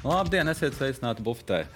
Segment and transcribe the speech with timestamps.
[0.00, 1.66] Labdien, esiet sveicināti bufetē.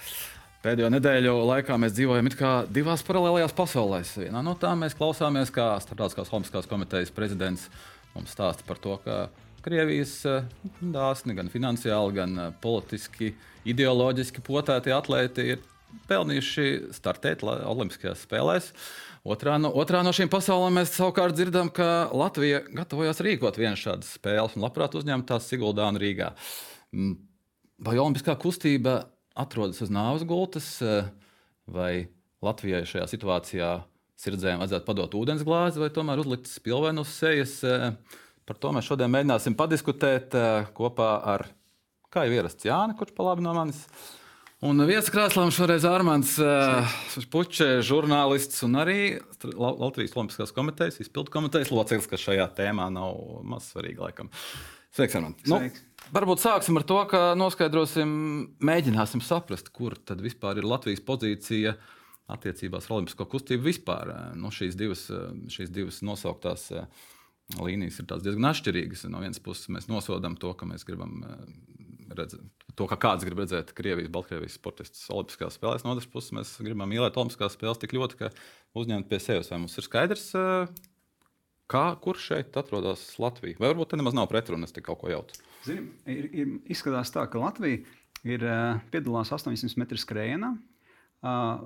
[0.64, 2.30] Pēdējo nedēļu laikā mēs dzīvojam
[2.72, 4.14] divās paralēlējās pasaulēs.
[4.22, 7.66] Vienā no tām mēs klausāmies, kā Startautiskās Olimpiskās komitejas prezidents
[8.14, 9.26] mums stāsta par to, ka
[9.64, 10.46] Krievijas eh,
[10.80, 13.34] dāsni gan finansiāli, gan eh, politiski,
[13.68, 15.60] ideoloģiski potēti atlēti ir
[16.08, 18.72] pelnījuši startēt Olimpiskajās spēlēs.
[19.28, 24.16] Otrā no, otrā no šīm pasaulēm mēs savukārt dzirdam, ka Latvija gatavojas rīkot vienu šādas
[24.16, 26.32] spēles un labprāt uzņemt tās Siguldā un Rīgā.
[27.82, 29.00] Vai Olimpiskā kustība
[29.34, 31.10] atrodas uz nāves gultas, eh,
[31.66, 32.06] vai
[32.44, 33.70] Latvijai šajā situācijā
[34.20, 37.56] sirdsēm vajadzētu padot ūdens glāzi, vai tomēr uzlikt spilvenu uz sejas.
[37.64, 37.96] Eh,
[38.46, 41.48] par to mēs šodien mēģināsim padiskutēt eh, kopā ar,
[42.14, 43.82] kā jau ierasts, Jāni, kurš pa labi no manis.
[44.64, 46.38] Un vietas krāslām šoreiz Armāns
[47.28, 53.66] Puķis, žurnālists un arī Latvijas Olimpiskās komitejas, izpildu komitejas loceklis, kas šajā tēmā nav maz
[53.74, 54.30] svarīgi laikam.
[54.94, 55.44] Sveiks, Armāns!
[55.50, 55.58] Nu,
[56.14, 58.10] Varbūt sāksim ar to, ka noskaidrosim,
[58.62, 61.72] mēģināsim saprast, kur tad vispār ir Latvijas pozīcija
[62.30, 64.12] attiecībās ar Olimpisko kustību vispār.
[64.38, 65.08] Nu, šīs, divas,
[65.50, 66.84] šīs divas nosauktās eh,
[67.58, 69.02] līnijas ir diezgan atšķirīgas.
[69.10, 71.40] No vienas puses mēs nosodām to, ka mēs gribam eh,
[72.14, 72.44] redzēt,
[72.78, 75.82] to, ka kāds grib redzēt Krievijas, Baltkrievijas sportistus Olimpiskās spēlēs.
[75.82, 78.30] No otras puses mēs gribam mīlēt Olimpiskās spēles tik ļoti, ka
[78.78, 79.50] uzņemt pie sevis.
[79.50, 80.70] Vai mums ir skaidrs, eh,
[81.74, 83.58] kā, kur šeit atrodas Latvija?
[83.58, 85.42] Vai varbūt te nemaz nav pretrunas, tik kaut ko jautu?
[85.64, 87.80] Zini, ir, ir, izskatās tā, ka Latvija
[88.24, 90.54] ir uh, piedalās 800 metru skrējienā.
[91.24, 91.62] Uh,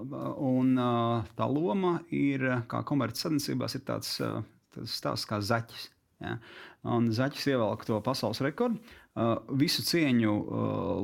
[0.47, 4.13] un uh, tā loma ir, kā komerces sadarbībās, ir tāds,
[4.75, 5.89] tāds stāsts kā zaķis.
[6.23, 6.37] Ja?
[6.87, 8.79] Un zaķis ievelk to pasaules rekordu.
[9.59, 10.33] Visu cieņu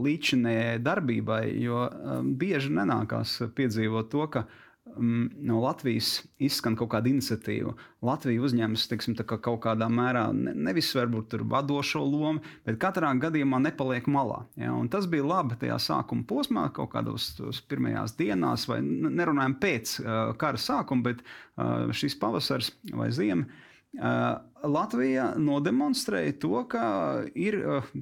[0.04, 1.80] līdzinējai darbībai, jo
[2.38, 4.44] bieži nenākās piedzīvot to, ka
[4.98, 7.74] no Latvijas izskan kaut kāda iniciatīva.
[8.04, 13.62] Latvija uzņemas teiksim, kā kaut kādā mērā ne, nevis varbūt vadošo lomu, bet katrā gadījumā
[13.64, 14.42] nepaliek malā.
[14.60, 14.72] Ja?
[14.76, 17.32] Un tas bija labi tajā sākuma posmā, kaut kādos
[17.70, 23.46] pirmajās dienās, vai nerunājam pēc uh, kara sākuma, bet uh, šis pavasars vai ziema.
[23.46, 23.62] Uh,
[24.64, 26.86] Latvija nodemonstrēja to, ka
[27.36, 27.58] ir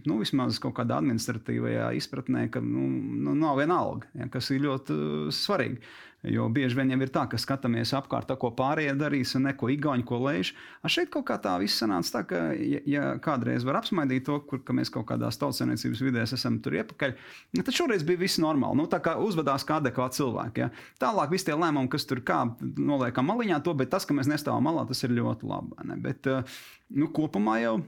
[0.06, 2.87] nu, vismaz kaut kādā administratīvajā izpratnē, ka nu,
[3.27, 4.97] nu, nav vienalga, ja, kas ir ļoti
[5.34, 5.83] svarīgi.
[6.22, 10.05] Jo bieži vien jau ir tā, ka skatāmies apkārt, ko pārējie darīs, un neko igauņu,
[10.06, 10.53] ko lēš.
[10.87, 14.60] Šeit kaut kā tā viss sanāca tā, ka, ja, ja kādreiz var apsmaidīt to, kur
[14.62, 17.16] ka mēs kaut kādās tautsēmniecības vidēs esam tur iepakaļ,
[17.59, 18.78] tad šoreiz bija viss normāli.
[18.78, 20.62] Nu, tā kā uzvedās kā adekvāti cilvēki.
[20.62, 20.71] Ja.
[21.03, 22.44] Tālāk viss tie lēmumi, kas tur kā
[22.78, 25.75] noliekam maliņā, to, bet tas, ka mēs nestāvam malā, tas ir ļoti labi.
[25.91, 25.99] Ne?
[26.06, 26.54] Bet eh,
[26.94, 27.81] nu, kopumā jau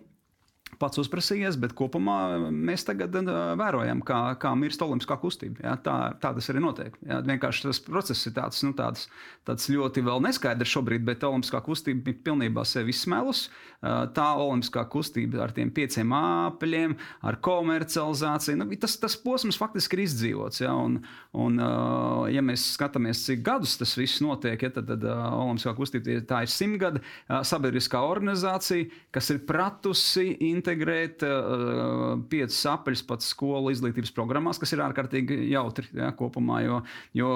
[0.81, 5.63] pats uzprasījies, bet kopumā mēs tagad uh, vērojam, kā, kā mirst olimpiskā kustība.
[5.65, 6.97] Jā, tā, tā tas arī notiek.
[7.07, 9.07] Jā, vienkārši tas process ir tāds, nu, tāds,
[9.49, 13.47] tāds ļoti neskaidrs šobrīd, bet olimpiskā kustība ir pilnībā sevi izsmēlus.
[13.85, 16.97] Uh, tā olimpiskā kustība ar tiem pieciem āpeļiem,
[17.29, 20.63] ar komercializāciju, nu, tas, tas posms faktiski ir izdzīvots.
[20.65, 21.01] Jā, un,
[21.37, 26.21] un, uh, ja mēs skatāmies, cik gadus tas viss notiek, ja, tad, tad olimpiskā kustība
[26.29, 27.03] tā ir simtgada
[27.45, 30.33] sabiedriskā organizācija, kas ir pratusi
[30.65, 36.63] integrēt uh, piecus apaļus pat skolu izglītības programmās, kas ir ārkārtīgi jautri ja, kopumā.
[36.65, 36.81] Jo,
[37.17, 37.31] jo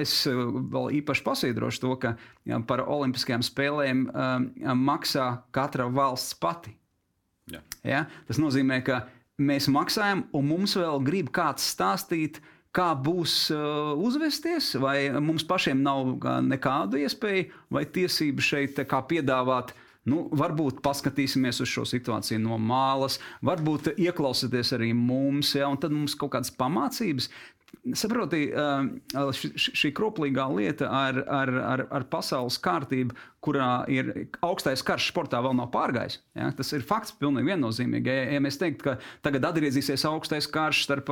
[0.00, 2.14] es vēl īpaši pasīdrošu to, ka
[2.48, 6.74] ja, par Olimpiskajām spēlēm uh, maksā katra valsts pati.
[7.52, 7.64] Ja.
[7.84, 8.04] Ja?
[8.28, 9.06] Tas nozīmē, ka
[9.40, 12.42] mēs maksājam, un mums vēl grib kāds stāstīt,
[12.74, 19.72] kā būs uh, uzvesties, vai mums pašiem nav nekādu iespēju vai tiesību šeit piedāvāt
[20.10, 25.94] Nu, varbūt paskatīsimies uz šo situāciju no malas, varbūt ieklausieties arī mums, ja, un tad
[25.96, 27.30] mums kaut kādas pamācības.
[27.96, 28.52] Saprotiet,
[29.58, 34.10] šī kroplīgā lieta ar, ar, ar, ar pasaules kārtību, kurā ir
[34.44, 36.18] augstais karš sportā, vēl nav pārgājis.
[36.36, 36.48] Ja?
[36.56, 38.10] Tas ir fakts, pilnīgi viennozīmīgi.
[38.10, 38.94] Ja, ja mēs teiktu, ka
[39.24, 41.10] tagad atgriezīsies augstais karš starp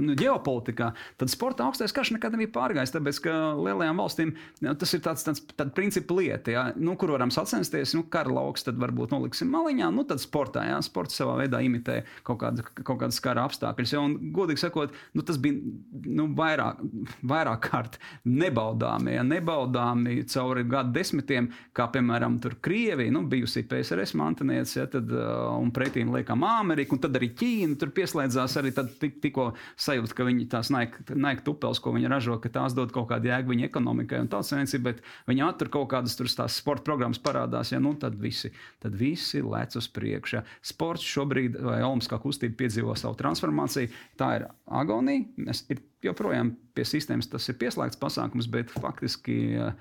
[0.00, 0.90] nu, ģeopolitikā,
[1.20, 2.94] tad sporta augstais karš nekad nebija pārgājis.
[2.94, 4.34] Tāpēc, ka lielajām valstīm
[4.64, 6.64] ja, tas ir tāds, tāds, tāds principu lieta, ja?
[6.76, 10.66] nu, kur varam sacensties, nu, kara lauks, tad varbūt noliksim maliņā, nu, tad sportā.
[10.70, 10.80] Ja?
[10.84, 13.94] Sports savā veidā imitē kaut, kādu, kaut kādas kara apstākļus.
[13.96, 14.04] Ja?
[14.04, 15.60] Un, godīgi sakot, nu, tas bija
[16.08, 16.80] nu, vairāk,
[17.26, 19.26] vairāk kārt nebaudāmi, ja?
[19.26, 25.72] nebaudāmi cauri gadu desmitiem kā piemēram Krievija, nu, bijusi PSRS mantinieca, ja, tad, uh, un
[25.74, 28.56] pretīm liekam Ameriku, un tad arī Ķīna tur pieslēdzās.
[28.60, 29.48] Arī tik, tikko
[29.80, 33.54] sajūta, ka viņi tās naik tupels, ko viņi ražo, ka tās dod kaut kādu jēgu
[33.54, 37.72] viņa ekonomikai un tāds sēncībai, bet viņi attur kaut kādas tur tās sporta programmas parādās,
[37.74, 40.38] ja, nu, tad visi, tad visi lec uz priekšu.
[40.38, 40.44] Ja.
[40.64, 45.26] Sports šobrīd, vai Olimpiskā kustība piedzīvo savu transformāciju, tā ir agonija.
[45.42, 49.72] Mēs ir joprojām pie sistēmas tas ir pieslēgts pasākums, bet faktiski uh,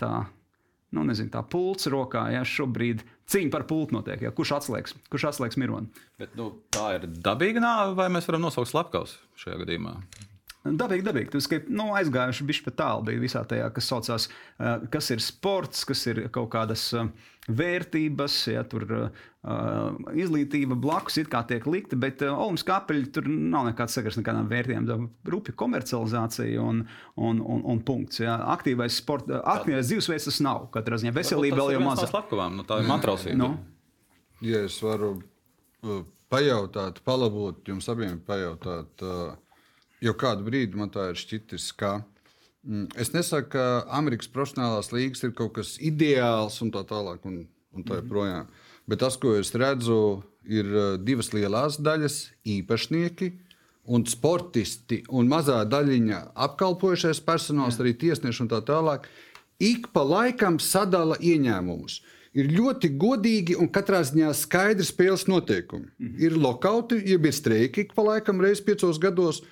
[0.00, 0.12] tā
[0.96, 4.22] nu, nezinu, tā pults rokā, ja šobrīd cīņa par pultu notiek.
[4.24, 4.32] Ja?
[4.34, 5.90] Kurš atslēgs, kurš atslēgs mironi?
[6.20, 9.98] Bet, nu, tā ir dabīga nāve, vai mēs varam nosaukt slepkavus šajā gadījumā?
[10.76, 11.32] Dabīgi, dabīgi.
[11.36, 13.06] Tas ir nu, aizgājuši bišķi pat tālu.
[13.08, 17.08] Bija visā tajā, kas saucās, uh, kas ir sports, kas ir kaut kādas uh,
[17.48, 19.06] vērtības, ja tur uh,
[20.12, 24.50] izglītība blakus it kā tiek likta, bet uh, Olimpiskā apaļa tur nav nekāds sakars nekādām
[24.50, 25.08] vērtībām.
[25.32, 26.84] Rupja komercializācija un,
[27.16, 28.20] un, un, un punkts.
[28.24, 28.36] Ja.
[28.56, 30.68] Aktīvais, sport, aktīvais dzīvesveids tas nav.
[30.74, 32.12] Katrā ziņā veselība vēl jau mazāk.
[32.12, 33.40] Slepkavām, nu, tā ir matrausība.
[33.40, 33.50] Nu.
[34.44, 35.16] Ja es varu
[36.30, 38.92] pajautāt, palabot jums abiem pajautāt.
[39.02, 39.36] Uh,
[40.00, 42.02] jau kādu brīdi man tā ir šķitis, ka
[42.64, 47.24] mm, es nesaku, ka Amerikas profesionālās līnijas ir kaut kas ideāls un tā tālāk.
[47.24, 47.46] Un,
[47.78, 48.46] un tā joprojām.
[48.46, 48.66] Mm -hmm.
[48.86, 53.32] Bet tas, ko es redzu, ir uh, divas lielas daļas- īpašnieki
[53.84, 57.80] un sportisti, un mazā daļiņa apkalpojušais personāls, Jā.
[57.80, 59.04] arī tiesneši un tā tālāk.
[59.60, 62.00] Ik pa laikam sadala ieņēmumus.
[62.34, 65.86] Ir ļoti godīgi un katrā ziņā skaidri spēles noteikumi.
[65.98, 66.20] Mm -hmm.
[66.20, 69.40] Ir lokauti, jeb ir streiki ik pa laikam reizes piecos gados.
[69.40, 69.46] Uh,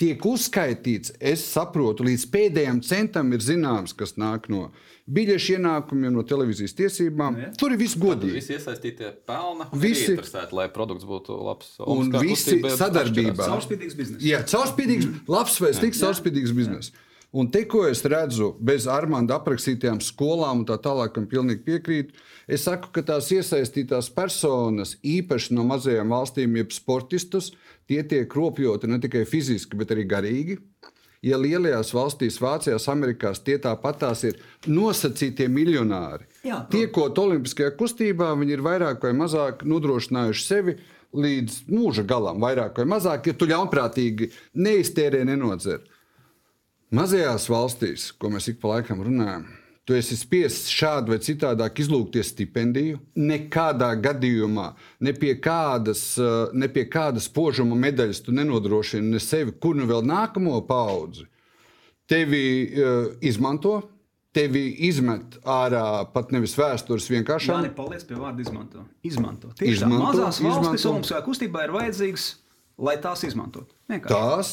[0.00, 4.70] tiek uzskaitīts, es saprotu, līdz pēdējiem centam ir zināms, kas nāk no
[5.10, 7.36] biļešu ienākumiem, no televīzijas tiesībām.
[7.36, 7.50] Nu, ja.
[7.60, 8.38] Tur ir viss godīgi.
[8.38, 11.74] Visi iesaistītie pelna, visi ir interesēti, lai produkts būtu labs.
[11.84, 13.44] Un visi sadarbībā.
[13.44, 14.24] Caurspīdīgs bizness.
[14.24, 15.30] Jā, caurspīdīgs, mm.
[15.30, 16.94] labs vai slikts caurspīdīgs bizness.
[17.30, 22.16] Un te, ko es redzu bez Armāna aprakstītajām skolām un tā tālāk, kam pilnīgi piekrītu,
[22.50, 27.52] es saku, ka tās iesaistītās personas, īpaši no mazajām valstīm, jeb sportistus,
[27.90, 30.60] tie tiek kropļoti ne tikai fiziski, bet arī garīgi.
[31.26, 36.24] Ja lielajās valstīs, Vācijā, Amerikā, tie tāpatās ir nosacītie miljonāri.
[36.48, 40.78] Jā, Tiekot Olimpiskajā kustībā, viņi ir vairāk vai mazāk nodrošinājuši sevi
[41.12, 44.30] līdz mūža galam, vairāk vai mazāk, ja tu ļaunprātīgi
[44.64, 45.82] neiztērē, nenodzer.
[46.96, 49.44] Mazajās valstīs, ko mēs ik pa laikam runājam,
[49.84, 53.00] tu esi spiests šādi vai citādāk izlūgties stipendiju.
[53.18, 59.52] Nekādā gadījumā, ne pie kādas, eh, ne pie kādas požuma medaļas tu nenodrošini ne sevi,
[59.52, 61.26] kur nu vēl nākamo paudzi.
[62.10, 63.76] Tevi uh, izmanto,
[64.34, 67.52] tevi izmet ārā pat nevis vēstures vienkārši.
[67.52, 68.82] Jā, paliec pie vārda izmanto.
[69.06, 69.52] Izmanto.
[69.54, 72.26] Tieši izmanto, mazās valstis Olimpiskajā kustībā ir vajadzīgs,
[72.82, 73.78] lai tās izmantotu.
[74.10, 74.52] Tās,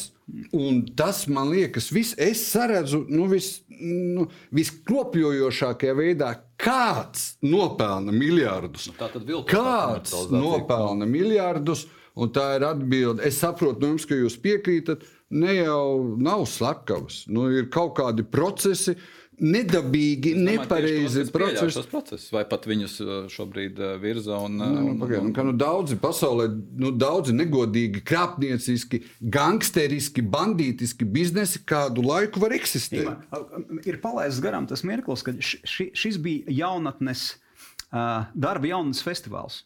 [0.56, 4.26] un tas man liekas, vis, es saredzu nu, vis, nu,
[4.56, 8.88] viskropļojošākajā veidā, kāds nopelna miljardus.
[8.90, 11.86] Nu, kāds nopelna miljardus,
[12.18, 13.22] un tā ir atbilde.
[13.28, 15.06] Es saprotu, no jums, ka jūs piekrītat,
[15.38, 18.96] ne jau nav slepkavas, nu, ir kaut kādi procesi
[19.40, 21.82] nedabīgi, nepareizi procesi.
[21.90, 25.50] Procesus, vai pat viņus uh, šobrīd uh, virza un, uh, nu, un, pagaid, un, un
[25.50, 26.48] nu, daudzi pasaulē,
[26.82, 29.02] nu, daudzi negodīgi, krāpnieciski,
[29.34, 33.06] gangsteriski, bandītiski biznesi kādu laiku var eksistēt.
[33.06, 37.30] Ima, ir palaists garām tas mirklis, kad ši, šis bija jaunatnes
[37.88, 39.62] darba jaunatnes festivāls.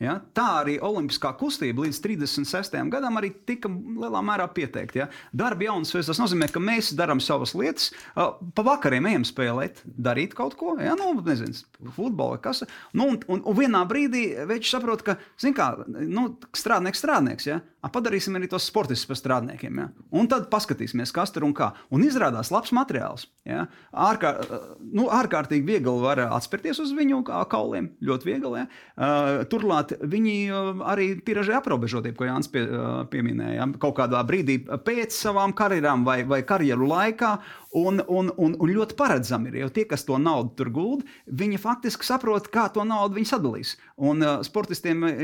[0.00, 0.14] Ja?
[0.32, 2.76] Tā arī olimpiskā kustība līdz 36.
[2.92, 5.02] gadam arī tika lielā mērā pieteikta.
[5.02, 5.06] Ja?
[5.36, 10.32] Darba jaunas vēstures tas nozīmē, ka mēs darām savas lietas, pa vakariem ejam spēlēt, darīt
[10.38, 10.94] kaut ko, ja?
[10.96, 11.52] nu, nezinu,
[11.92, 12.64] futbolu vai kas.
[12.96, 17.60] Nu, un, un, un vienā brīdī viņš saprot, ka, zin kā, nu, strādnieks strādnieks, ja?
[17.80, 19.78] A, padarīsim arī tos sportistus par strādniekiem.
[19.80, 19.86] Ja?
[20.12, 21.70] Un tad paskatīsimies, kas tur un kā.
[21.88, 23.24] Un izrādās labs materiāls.
[23.48, 23.62] Ja?
[23.96, 24.42] Ārkār,
[24.84, 28.66] nu, ārkārtīgi viegli var atspērties uz viņu kauliem, ļoti viegli.
[28.66, 29.46] Ja?
[29.50, 33.66] Turklāt viņi uh, arī tiražē aprobežotību, ko Jānis pie, uh, pieminēja.
[33.82, 37.32] Kaut kādā brīdī pēc savām karjerām vai, vai karjeru laikā,
[37.78, 39.60] un, un, un, un ļoti paredzami ir.
[39.64, 43.74] Jo tie, kas to naudu tur gulda, viņi faktiski saprot, kā to naudu viņi sadalīs.
[44.00, 45.14] Un uh, sportistiem uh,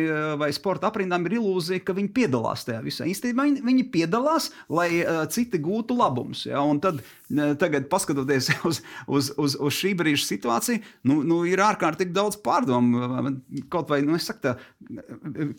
[0.40, 3.08] vai sporta aprindām ir ilūzija, ka viņi piedalās tajā visā.
[3.08, 6.46] Īstenībā viņi, viņi piedalās, lai uh, citi gūtu labumus.
[6.50, 6.62] Ja?
[6.66, 7.02] Un tad,
[7.60, 13.36] tagad, paskatoties uz, uz, uz, uz šī brīža situāciju, nu, nu, ir ārkārtīgi daudz pārdomu.
[13.72, 14.56] Kaut vai nu, saku, tā,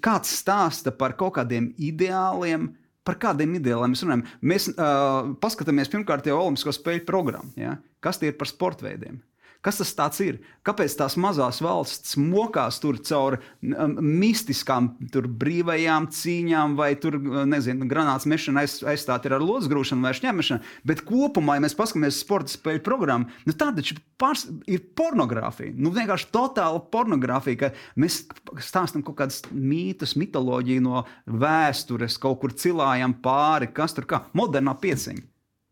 [0.04, 2.72] kāds stāsta par kaut kādiem ideāliem.
[3.08, 4.26] Par kādiem ideāliem mēs runājam?
[4.44, 7.54] Mēs uh, paskatāmies pirmkārt jau Olimpisko spēļu programmu.
[7.60, 7.78] Ja?
[8.04, 9.22] Kas tie ir par sporta veidiem?
[9.66, 10.38] Kas tas ir?
[10.68, 17.18] Kāpēc tās mazās valsts mokās tur caur mistiskām, tur brīvajām cīņām, vai tur,
[17.50, 20.74] nezinu, granāts mešana aiz, aizstāt ar lodes grūšanu vai šņemšanu?
[20.88, 25.74] Bet kopumā, ja mēs paskatāmies sporta spēļu programmu, nu tā taču pārs, ir pornogrāfija.
[25.76, 28.24] Nu, vienkārši totāla pornogrāfija, ka mēs
[28.64, 34.78] stāstam kaut kādas mītus, mitoloģiju no vēstures, kaut kur cilājam pāri, kas tur kā modernā
[34.82, 35.26] pieciņa.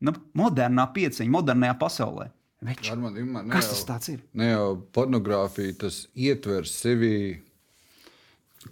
[0.06, 2.32] Nu, modernā pieciņa, modernajā pasaulē.
[2.66, 2.90] Več.
[2.92, 4.22] Armand, Imar, Kas jau, tas ir?
[4.38, 7.18] Ne jau pornogrāfija, tas ietver sevi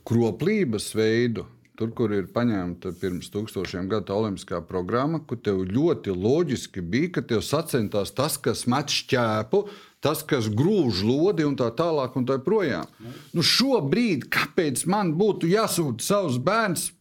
[0.07, 1.45] kroplības veidu.
[1.73, 7.23] Tur, kur ir paņemta pirms tūkstošiem gadu olimpiskā programma, kur tev ļoti loģiski bija, ka
[7.31, 9.63] tev sacentās tas, kas met šķēpu,
[10.05, 12.85] tas, kas grūž lodi un tā tālāk un tā projām.
[13.33, 16.91] Nu, šobrīd, kāpēc man būtu jāsūta savus bērnus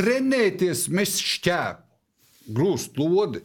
[0.00, 1.84] trenēties, mēs šķēpu,
[2.56, 3.44] grūst lodi?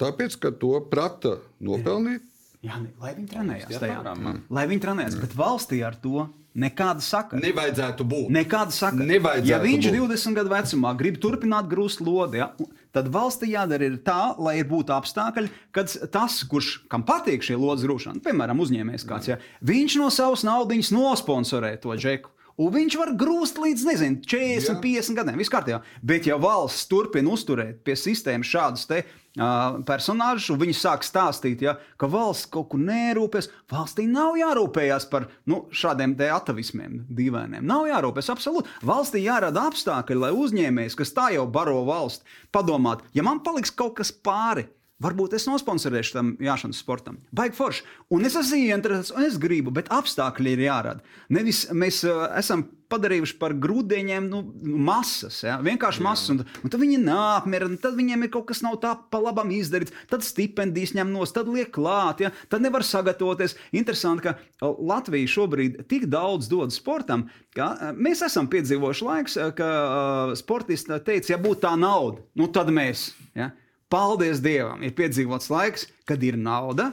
[0.00, 2.24] Tāpēc, ka to prata nopelnīt.
[2.64, 3.94] Jā, lai viņi trenējās Jā, tajā.
[4.00, 4.32] programmā.
[4.52, 6.26] Lai viņi trenējās, bet valstī ar to
[6.56, 7.40] nekāda sakara.
[7.44, 8.30] Nevajadzētu būt.
[8.32, 9.06] Nekāda sakara.
[9.08, 9.98] Nevajadzētu ja viņš būt.
[10.16, 12.48] 20 gadu vecumā grib turpināt grūst lodi, ja,
[12.96, 17.58] tad valstī jādara ir tā, lai ir būtu apstākļi, kad tas, kurš kam patīk šī
[17.60, 19.38] lodes grūšana, piemēram, uzņēmējs kāds, ja,
[19.68, 22.32] viņš no savas naudas nosponsorē to džeku.
[22.56, 24.80] Un viņš var grūst līdz nezinu, 40, Jā.
[24.80, 25.40] 50 gadiem.
[25.40, 25.82] Viss kārtībā.
[26.00, 29.02] Bet, ja valsts turpina uzturēt pie sistēmas šādus te,
[29.36, 35.08] uh, personāžus, un viņi sāk stāstīt, ja, ka valsts kaut kur nerūpēs, valstī nav jārūpējas
[35.12, 37.66] par nu, šādiem te atavismiem, dīvainiem.
[37.66, 38.72] Nav jārūpēs absolūti.
[38.88, 42.24] Valstī jārada apstākļi, lai uzņēmējs, kas tā jau baro valsts,
[42.56, 44.64] padomātu, ja man paliks kaut kas pāri.
[44.96, 47.18] Varbūt es nosponsorēšu tam jāšanas sportam.
[47.36, 47.82] Baigi forši.
[48.16, 51.04] Un es esmu ieinteresēts, un es gribu, bet apstākļi ir jārada.
[51.36, 55.42] Nevis mēs uh, esam padarījuši par grūdiņiem nu, masas.
[55.44, 55.58] Ja?
[55.60, 56.30] Vienkārši masas.
[56.32, 59.52] Un, un tad viņi nāk, mierina, tad viņiem ir kaut kas nav tā pa labam
[59.52, 59.92] izdarīts.
[60.08, 62.32] Tad stipendijas ņem no, tad liek klāt, ja?
[62.48, 63.58] tad nevar sagatavoties.
[63.76, 69.52] Interesanti, ka Latvija šobrīd tik daudz dod sportam, ka uh, mēs esam piedzīvojuši laiks, uh,
[69.60, 69.70] ka
[70.40, 73.10] sportisti teica, ja būtu tā nauda, nu tad mēs.
[73.36, 73.52] Ja?
[73.92, 76.92] Paldies Dievam, ir piedzīvots laiks, kad ir nauda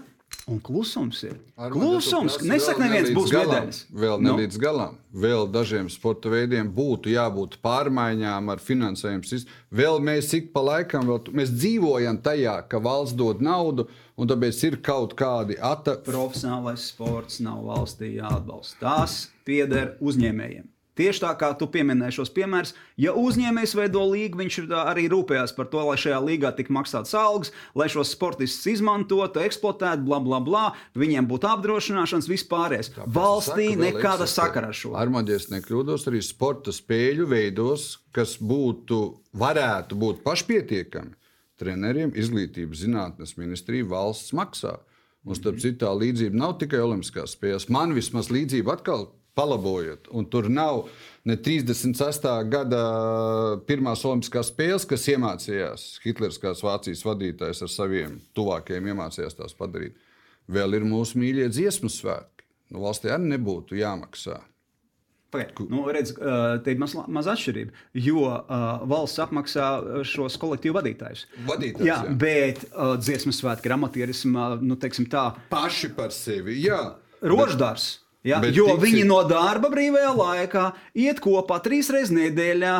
[0.49, 1.23] un klusums.
[1.23, 1.37] Ir.
[1.71, 3.79] Klusums, nesaka, neviens būs medaļas.
[3.95, 4.35] Vēl ne Nu.
[4.37, 4.97] līdz galam.
[5.13, 9.45] Vēl dažiem sporta veidiem būtu jābūt pārmaiņām ar finansējumu.
[9.71, 14.63] Vēl mēs ik pa laikam, vēl, mēs dzīvojam tajā, ka valsts dod naudu, un tāpēc
[14.67, 15.95] ir kaut kādi ata.
[16.03, 18.77] Profesionālais sports nav valstī jāatbalsta.
[18.79, 20.67] Tas pieder uzņēmējiem.
[20.93, 25.55] Tieši tā kā tu pieminēji šos piemērus, ja uzņēmējs veido līgu, viņš ir arī rūpējās
[25.57, 30.39] par to, lai šajā līgā tiktu maksāts algas, lai šos sportistus izmantotu, eksploatētu, bla, bla,
[30.45, 32.91] bla, viņiem būtu apdrošināšanas vispārējais.
[33.09, 34.93] Valstī Saka, nekāda sakara ar šo.
[35.01, 39.01] Armāģi, es nekļūdos arī sporta spēļu veidos, kas būtu,
[39.33, 41.17] varētu būt pašpietiekami.
[41.57, 44.77] Treneriem izglītības zinātnes ministrija valsts maksā.
[45.23, 47.69] Un starp citu, tā līdzība nav tikai Olimpiskās spēles.
[47.71, 50.07] Man vismaz līdzība atkal palabojot.
[50.11, 50.85] Un tur nav
[51.25, 52.29] ne 36.
[52.51, 52.83] gada
[53.67, 59.97] pirmās Olimpiskās spēles, kas iemācījās Hitlers, kā Vācijas vadītājs ar saviem tuvākajiem, iemācījās tās padarīt.
[60.51, 62.45] Vēl ir mūsu mīļie dziesmu svētki.
[62.73, 64.41] Nu, valstī arī nebūtu jāmaksā.
[65.33, 67.73] Pagaid, nu, redz, ā, te ir maz, maz atšķirība,
[68.05, 69.69] jo uh, valsts apmaksā
[70.05, 71.23] šos kolektīvu vadītājus.
[71.47, 72.13] Vadītājs, jā, jā.
[72.21, 76.59] bet uh, dziesmu svētki ir amatierisma, nu, tā, Paši par sevi.
[76.67, 76.83] Jā,
[77.25, 78.02] roždārs.
[78.23, 80.65] Ja, bet jo ticit- viņi no darba brīvajā laikā
[80.95, 82.75] iet kopā trīs reizes nedēļā,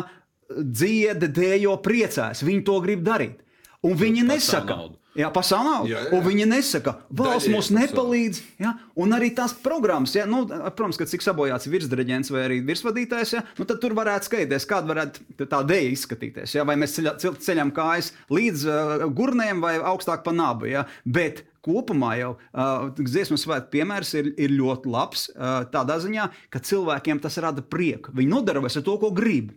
[0.50, 2.42] dzied, dēļo, priecājas.
[2.46, 3.40] Viņi to grib darīt.
[3.84, 4.76] Un viņi pasaules nesaka.
[5.14, 5.74] Jā, pasaulē.
[5.86, 6.26] Jā, jā, Un jā.
[6.26, 8.40] viņi nesaka, valsts mums nepalīdz.
[8.58, 8.72] Ja?
[8.98, 10.24] Un arī tās programmas, ja?
[10.26, 13.44] nu, protams, ka cik sabojāts virsdireģents vai arī virsvadītājs, ja?
[13.60, 16.56] nu, tad tur varētu skatīties, kāda varētu tā dēļa izskatīties.
[16.56, 16.64] Ja?
[16.66, 20.66] Vai mēs ceļa, ceļ- ceļam kājas līdz uh, gurniem vai augstāk pa nabu.
[20.72, 20.82] Ja?
[21.06, 26.62] Bet kopumā jau uh, dziesmu svētku piemērs ir, ir ļoti labs uh, tādā ziņā, ka
[26.62, 28.14] cilvēkiem tas rada prieku.
[28.16, 29.52] Viņi nodarbojas ar to, ko grib.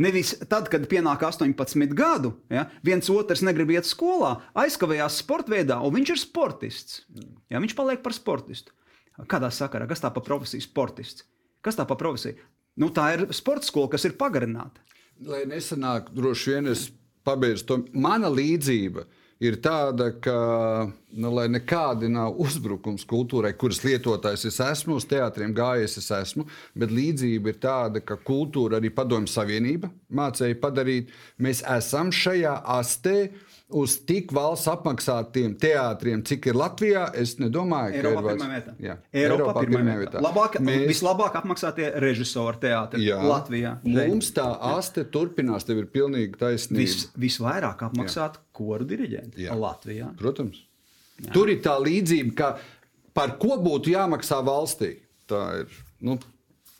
[0.00, 5.78] Nevis tad, kad pienāk 18 gadu, ja, viens otrs negrib iet skolā, aizkavējās sporta veidā,
[5.86, 7.04] un viņš ir sportists.
[7.52, 8.74] Ja, viņš paliek par sportistu.
[9.30, 9.86] Kādā sakarā?
[9.86, 11.22] Kas tā par profesiju sportists?
[11.62, 12.34] Kas tā par profesiju?
[12.82, 14.82] Nu, tā ir sporta skola, kas ir pagarināta.
[15.22, 16.88] lai nesanāk, droši vien es
[17.24, 17.76] pabeigšu to.
[17.94, 19.23] Mana līdzība ir
[19.60, 20.34] tāda, ka
[21.20, 26.46] nu, nekādi nav uzbrukums kultūrai, kuras lietotājs es esmu, uz teātriem gājis es esmu,
[26.78, 31.12] bet līdzība ir tāda, ka kultūra arī Padomju Savienība mācīja padarīt.
[31.38, 33.18] Mēs esam šajā astē.
[33.74, 38.74] Uz tik valsts apmaksātiem teātriem, cik ir Latvijā, es nedomāju, Eiropā ka ir pirmā vietā.
[38.84, 40.20] Jā, Eiropā pirmā vietā.
[40.22, 43.18] Labāk, Mēs- Vislabāk apmaksātie režisori teātri Jā.
[43.18, 43.72] Latvijā.
[43.82, 46.84] Mums tā aste turpinās, tev ir pilnīgi taisnība.
[46.84, 49.58] Vis, visvairāk apmaksāt koru diriģenti Jā.
[49.58, 50.12] Latvijā.
[50.16, 50.62] Protams.
[51.20, 51.32] Jā.
[51.32, 52.58] Tur ir tā līdzība, ka
[53.12, 54.98] par ko būtu jāmaksā valstī.
[55.26, 55.66] Tā ir.
[56.00, 56.18] Nu,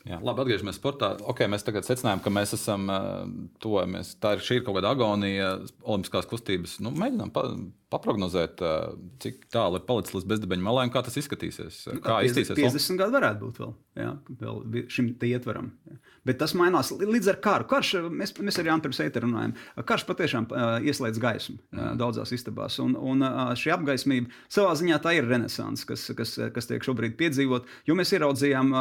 [0.05, 1.15] Jā, labi, atgriežamies sportā.
[1.31, 3.23] Okay, mēs tagad secinājām, ka mēs esam uh,
[3.63, 4.11] tuvojamies.
[4.21, 5.47] Tā ir, šī ir kaut kāda agonija,
[5.81, 6.75] olimpiskās kustības.
[6.85, 7.47] Nu, mēģinām pa,
[7.93, 8.93] paprognozēt, uh,
[9.23, 11.79] cik tālu ir palicis līdz bezdibeņu malai un kā tas izskatīsies.
[12.05, 14.11] Kā 50, izskatīsies 50 gadi varētu būt vēl, jā,
[14.43, 15.73] vēl šim te ietvaram.
[15.89, 15.97] Jā.
[16.25, 17.67] Bet tas mainās līdz ar karu.
[17.69, 19.53] Karš, mēs, mēs arī pirms eita runājam.
[19.85, 20.47] Karš patiešām
[20.89, 22.79] ieslēdz gaismu uh, daudzās istabās.
[22.83, 23.21] Un, un
[23.59, 27.69] šī apgaismība savā ziņā tā ir renaissance, kas, kas, kas tiek šobrīd piedzīvot.
[27.87, 28.73] Jo mēs ieraudzījām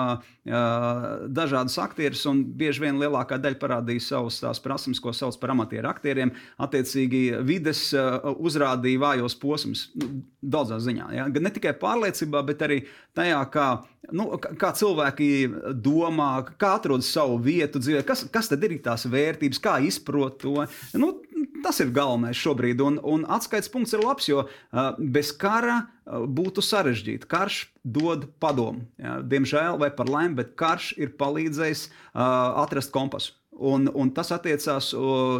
[1.34, 5.90] dažādus aktierus, un bieži vien lielākā daļa parādīja savus tās prasības, ko sauc par amatieru
[5.90, 6.34] aktieriem.
[6.64, 11.10] Attiecīgi, vides uzrādīja vājos posmus nu, daudzā ziņā.
[11.16, 11.28] Ja?
[11.28, 12.82] Ne tikai pārliecībā, bet arī
[13.16, 13.68] tajā, kā,
[14.12, 14.28] nu,
[14.61, 15.28] kā cilvēki
[15.84, 16.30] domā,
[16.61, 20.66] kā atrod savu vietu dzīvē, kas, kas tad ir tās vērtības, kā izprot to.
[20.99, 21.12] Nu,
[21.64, 24.44] tas ir galvenais šobrīd, un, un atskaites punkts ir labs, jo
[24.99, 27.28] bez kara būtu sarežģīti.
[27.30, 28.84] Karš dod padomu.
[29.00, 29.20] Ja?
[29.25, 33.38] Diemžēl, vai par laimi, bet karš ir palīdzējis atrast kompasu.
[33.54, 34.88] Un, un tas attiecās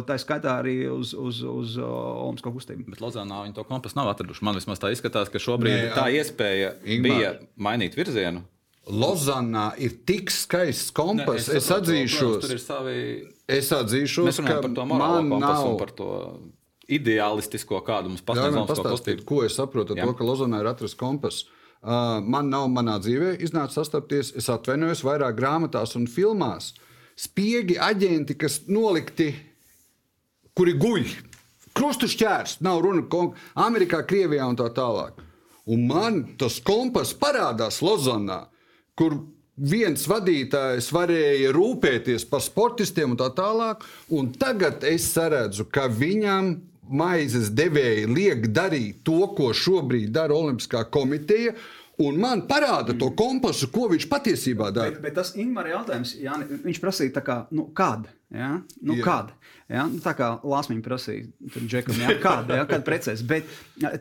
[0.07, 2.85] tā skaitā arī uz, uz, uz Olimpisko kustību.
[2.93, 4.45] Bet Lozānā viņi to kompasu nav atraduši.
[4.47, 7.03] Man vismaz tā izskatās, ka šobrīd Nē, tā iespēja Ingmār.
[7.03, 8.45] bija mainīt virzienu.
[8.85, 11.47] Lozanā ir tik skaists kompas.
[11.49, 12.99] Ne, es, es atzīšos, savi.
[13.49, 15.71] Es atzīšos, ka par to man nav.
[15.79, 16.09] Par to
[16.85, 19.25] ideālistisko kādu mums pastāstīt.
[19.25, 21.43] Ko es saprotu, to, ka Lozanā ir atrasts kompas.
[21.85, 24.31] Uh, man nav manā dzīvē iznācis sastapties.
[24.37, 26.73] Es atvainojos vairāk grāmatās un filmās.
[27.17, 29.31] Spiegi aģenti, kas nolikti,
[30.57, 31.05] kuri guļ.
[31.75, 33.33] Krustu šķērs, nav runa par
[33.65, 35.17] Amerikā, Krievijā un tā tālāk.
[35.65, 38.45] Un man tas kompas parādās Lozanā
[38.99, 39.17] kur
[39.55, 43.85] viens vadītājs varēja rūpēties par sportistiem un tā tālāk.
[44.15, 50.85] Un tagad es redzu, ka viņam maizes devēji liek darīt to, ko šobrīd dara Olimpiskā
[50.91, 51.55] komiteja.
[52.03, 54.91] Un man parāda to kompasu, ko viņš patiesībā dara.
[54.91, 58.11] Bet, bet tas ir jautājums, Jāni, viņš prasīja, kā, nu, kāda?
[58.35, 58.49] Ja?
[58.81, 59.03] Nu, Jā.
[59.05, 59.35] Kāda?
[59.71, 59.85] Ja?
[59.87, 62.15] Nu, tā kā Lāsmīna prasīja, tad Džekam, ja?
[62.19, 62.65] kāda, ja?
[62.67, 63.21] kāda precēs.
[63.27, 63.47] Bet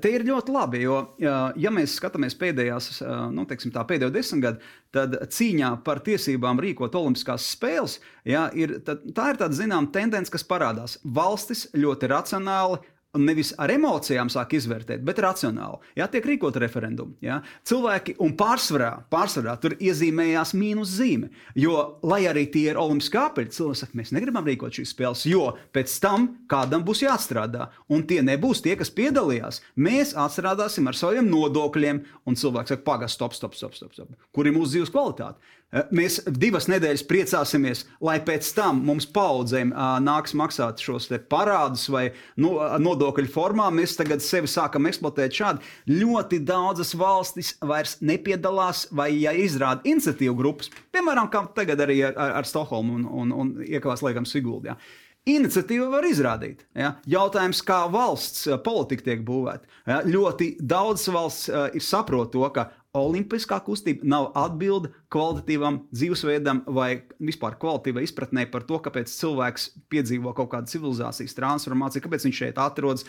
[0.02, 2.88] te ir ļoti labi, jo, ja mēs skatāmies pēdējās,
[3.34, 9.06] nu, teiksim, tā, pēdējo desmitgadu, tad cīņā par tiesībām rīkot Olimpiskās spēles, ja, ir, tad,
[9.14, 10.98] tā ir tāda zināmā tendence, kas parādās.
[11.04, 12.82] Valstis ļoti racionāli
[13.18, 15.80] nevis ar emocijām sāk izvērtēt, bet racionāli.
[15.98, 17.16] Jā, tiek rīkot referendumi.
[17.24, 17.40] Jā.
[17.66, 21.30] Cilvēki un pārsvarā, pārsvarā tur iezīmējās mīnus zīme.
[21.58, 25.50] Jo, lai arī tie ir olimpiski apeļi, cilvēki saka, mēs negribam rīkot šīs spēles, jo
[25.74, 27.70] pēc tam kādam būs jāatstrādā.
[27.92, 29.62] Un tie nebūs tie, kas piedalījās.
[29.80, 34.14] Mēs atstrādāsim ar saviem nodokļiem, un cilvēks saka, pagaidi, stop, stop, stop, stop, stop.
[34.34, 35.40] Kur ir mūsu dzīves kvalitāte?
[35.74, 41.88] Eh, mēs divas nedēļas priecāsimies, lai pēc tam mums paudzēm uh, nāks maksāt šos parādus
[41.90, 42.04] vai
[42.38, 43.66] nu, nodokļu formā.
[43.74, 45.72] Mēs tagad sevi sākam eksploatēt šādi.
[45.90, 52.14] Ļoti daudzas valstis vairs nepiedalās vai ja izrāda iniciatīvu grupas, piemēram, kā tagad arī ar,
[52.14, 54.74] ar, ar Stokholmu un, un, un iekavās liekam Siguldā.
[54.74, 55.02] Ja.
[55.24, 56.66] Iniciatīva var izrādīt.
[56.76, 56.98] Ja?
[57.08, 59.70] Jautājums, kā valsts politika tiek būvēta.
[59.88, 60.02] Ja?
[60.04, 67.00] Ļoti daudz valsts uh, ir saprot to, ka Olimpiskā kustība nav atbilde kvalitatīvam dzīvesveidam vai
[67.18, 72.60] vispār kvalitīvai izpratnē par to, kāpēc cilvēks piedzīvo kaut kādu civilizācijas transformāciju, kāpēc viņš šeit
[72.62, 73.02] atrodas,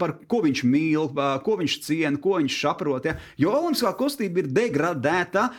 [0.00, 1.10] par ko viņš mīl,
[1.44, 3.08] ko viņš ciena, ko viņš saprot.
[3.10, 3.18] Ja?
[3.40, 5.50] Jo Olimpiskā kustība ir degradēta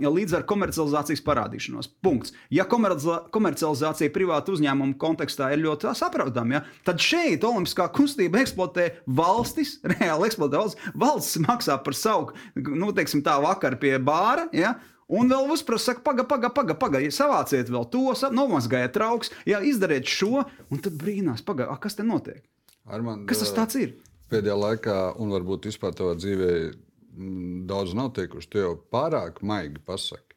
[0.00, 1.90] līdz ar komercializācijas parādīšanos.
[2.04, 2.32] Punkts.
[2.52, 6.64] Ja komercializācija privātu uzņēmumu kontekstā ir ļoti saprotama, ja?
[6.88, 8.88] tad šeit Olimpiskā kustība eksploatē
[9.20, 10.90] valstis, reāli eksploatē valsts.
[11.04, 12.32] Valsts maksā par savu.
[12.56, 14.48] Nu, teiksim, tā vakar pie bāra.
[14.54, 14.74] Ja?
[15.14, 20.08] Un vēl uzprasa, saka, pagaidi, pagaidi, pagaidi, paga, savāciet vēl to, nomazgājiet trauks, jā, izdariet
[20.08, 22.40] šo, un tad brīnās, pagaidi, kas te notiek?
[22.88, 23.92] Armand, kas tas tāds ir?
[24.32, 26.48] Pēdējā laikā, un varbūt vispār tavā dzīvē,
[27.68, 30.34] daudz nav teikuši, tu jau pārāk maigi pasaki.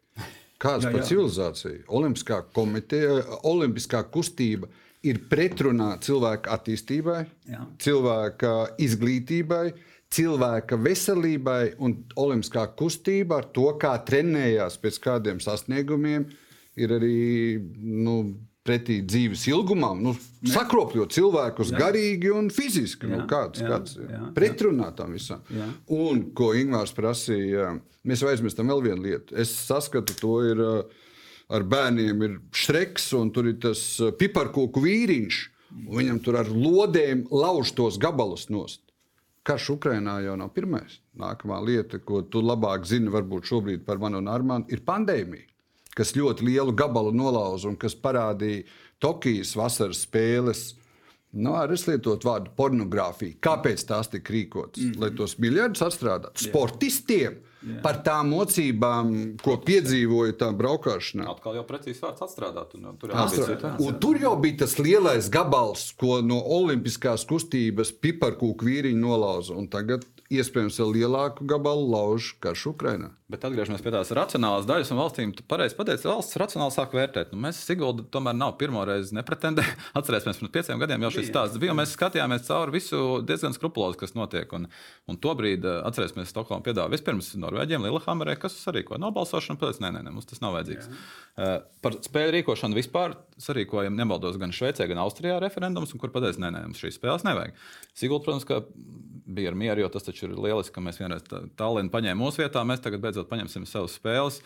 [0.62, 1.84] Kāds par civilizāciju?
[1.94, 4.70] Olimpiskā komiteja, olimpiskā kustība
[5.06, 7.62] ir pretrunā cilvēka attīstībai, jā.
[7.84, 9.66] cilvēka izglītībai,
[10.14, 16.28] cilvēka veselībai un olimpiskā kustība ar to, kā trenējās pēc kādiem sasniegumiem,
[16.78, 17.18] ir arī
[17.78, 18.20] nu,
[18.68, 20.14] pretī dzīves ilgumam, nu,
[20.52, 21.80] sakropļot cilvēkus jā.
[21.80, 23.08] garīgi un fiziski.
[23.08, 25.44] Nu, jā, nu, kāds, jā, kāds jā, pretrunā tam visam.
[25.54, 25.68] Jā.
[25.96, 27.74] Un, ko Ingūns prasīja,
[28.08, 29.38] mēs aizmirstam vēl vienu lietu.
[29.40, 30.64] Es saskatu to ir,
[31.48, 33.84] ar bērniem, ir šreks, un tur ir tas
[34.20, 35.46] piparkoku vīriņš.
[35.92, 38.82] Viņam tur ar lodēm lauž tos gabalus nost.
[39.48, 40.98] Karš Ukrainā jau nav pirmais.
[41.16, 45.48] Nākamā lieta, ko tu labāk zini, varbūt šobrīd par mani un Armānu, ir pandēmija,
[45.96, 48.66] kas ļoti lielu gabalu nolauza un kas parādīja
[49.00, 50.66] Tokijas vasaras spēles.
[51.38, 53.38] Nu, arī es lietotu vārdu pornogrāfija.
[53.44, 54.84] Kāpēc tās tika rīkotas?
[54.84, 55.02] Mm -hmm.
[55.02, 57.40] Lai tos miljardus atstrādātu sportistiem.
[57.68, 57.80] Jā.
[57.84, 61.28] Par tām mocībām, ko piedzīvoju tajā braukšanā.
[61.34, 62.76] Atkal jau precīzi vārds atstrādāt.
[62.78, 63.74] Un, tur, Atstrādā.
[63.84, 69.58] un tur jau bija tas lielais gabals, ko no Olimpiskās kustības piparkūku vīriņi nolauza.
[69.58, 73.12] Un tagad iespējams vēl lielāku gabalu lauž karš Ukrainā.
[73.32, 75.32] Bet atgriežamies pie tās racionālās daļas un valstīm.
[75.36, 77.34] Tu pareizi pateici, valsts racionāli sāk vērtēt.
[77.34, 79.66] Nu, mēs Sigulda tomēr nav pirmo reizi nepretendē.
[80.00, 81.76] Atcerēsimies, pirms pieciem gadiem jau šis stāsts bija.
[81.76, 84.52] Mēs skatījāmies cauri visu diezgan skrupulozi, kas notiek.
[84.56, 84.70] Un,
[85.12, 89.60] un tobrīd, atcerēsimies, Stokholma piedāvā vispirms no Norvēģiem, Lillehammerē, kas sarīkoja nobalsošanu.
[89.60, 90.88] Pēc tam, nē, nē, mums tas nav vajadzīgs.
[90.88, 91.02] Jā.
[91.38, 96.52] Uh, par spēļu rīkošanu vispār sarīkojam, nemaldos, gan Šveicē, gan Austrijā referendums, kur pateica, nē,
[96.56, 97.56] nē, mums šīs spēles nevajag.
[97.98, 98.70] Sigulda, protams,
[99.28, 101.26] bija ar mieru, jo tas taču ir lieliski, ka mēs vienreiz
[101.60, 104.40] Tallinu paņēmām mūsu vietā, mēs tagad beidzot paņemsim savas spēles.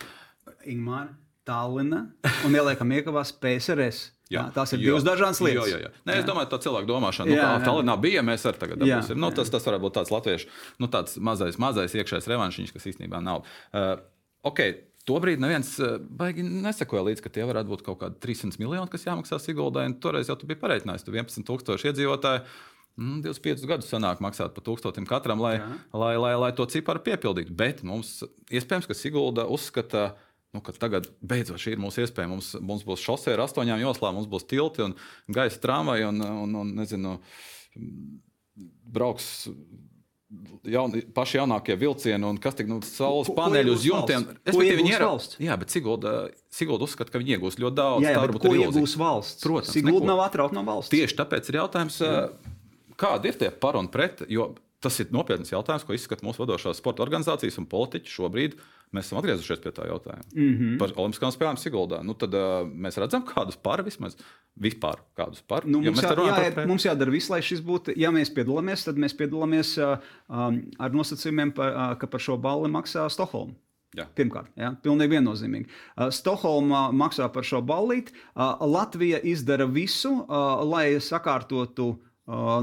[0.68, 1.14] Ingmāra,
[1.48, 2.04] Tallina
[2.46, 4.10] un ieliekam iekavās PSRS.
[4.32, 5.68] Jā, tās ir divas dažādas lietas.
[5.68, 6.04] Jā, jā, jā.
[6.08, 9.18] Nē, es domāju, tā cilvēku domāšana, nu, jā, tā Tallinā bija, mēs arī tagad dabūsim.
[9.20, 10.48] Nu, tas, tas varētu būt tāds latviešu,
[10.80, 13.44] nu, tāds mazais, mazais iekšējais revanšiņš, kas īstenībā nav.
[13.76, 14.00] Uh,
[14.48, 14.78] okay,
[15.08, 19.06] Tobrīd neviens uh, baigi nesakoja līdzi, ka tie varētu būt kaut kādi 300 miljoni, kas
[19.08, 19.88] jāmaksā Siguldai.
[20.02, 22.44] Toreiz jau tu biji pareiķinājis, tu 11,000 iedzīvotāju.
[23.00, 25.68] Mm, 25 gadus sanāk maksāt par tūkstotim katram, lai, Jā.
[25.96, 27.54] lai, lai, lai to ciparu piepildītu.
[27.56, 28.18] Bet mums
[28.52, 32.30] iespējams, ka Sigulda uzskata, ka nu, ka tagad beidzot šī ir mūsu iespēja.
[32.30, 34.96] Mums, mums būs šosei ar astoņām joslām, mums būs tilti un
[35.32, 37.16] gaisa tramvaji un, un, un nezinu,
[38.92, 39.48] brauks.
[40.62, 44.24] Jaun, paši jaunākie vilcieni, un kas tik nu, saules paneļi uz jumtiem.
[44.46, 45.38] Es domāju, viņi ir valsts.
[45.42, 46.12] Jā, bet Sigulda,
[46.54, 48.06] Sigulda uzskata, ka viņi iegūs ļoti daudz.
[48.06, 49.42] Jā, jā bet ko iegūs valsts?
[49.44, 50.92] Protams, Sigulda nav atrauta no valsts.
[50.94, 52.22] Tieši tāpēc ir jautājums, jā.
[53.02, 54.22] kādi ir tie par un pret.
[54.30, 58.56] Jo tas ir nopietns jautājums, ko izskata mūsu vadošās sporta organizācijas un politiķi šobrīd.
[58.92, 60.72] Mēs esam atgriezušies pie tā jautājuma mm -hmm.
[60.80, 62.02] par Olimpiskajām spēlēm Siguldā.
[62.04, 64.18] Nu, tad uh, mēs redzam, kādus par vismaz.
[64.60, 65.64] Vispār kādus par.
[65.64, 67.96] Nu, mums, jā, jā, par mums jādara viss, lai šis būtu.
[67.96, 69.96] Ja mēs piedalāmies, tad mēs piedalāmies uh,
[70.28, 73.54] um, ar nosacījumiem, par, uh, ka par šo balli maksā Stokholma.
[73.96, 74.06] Jā.
[74.16, 75.66] Pirmkārt, ja, pilnīgi viennozīmīgi.
[75.96, 78.12] Uh, Stokholma maksā par šo ballīti.
[78.36, 82.11] Uh, Latvija izdara visu, uh, lai sakārtotu Uh,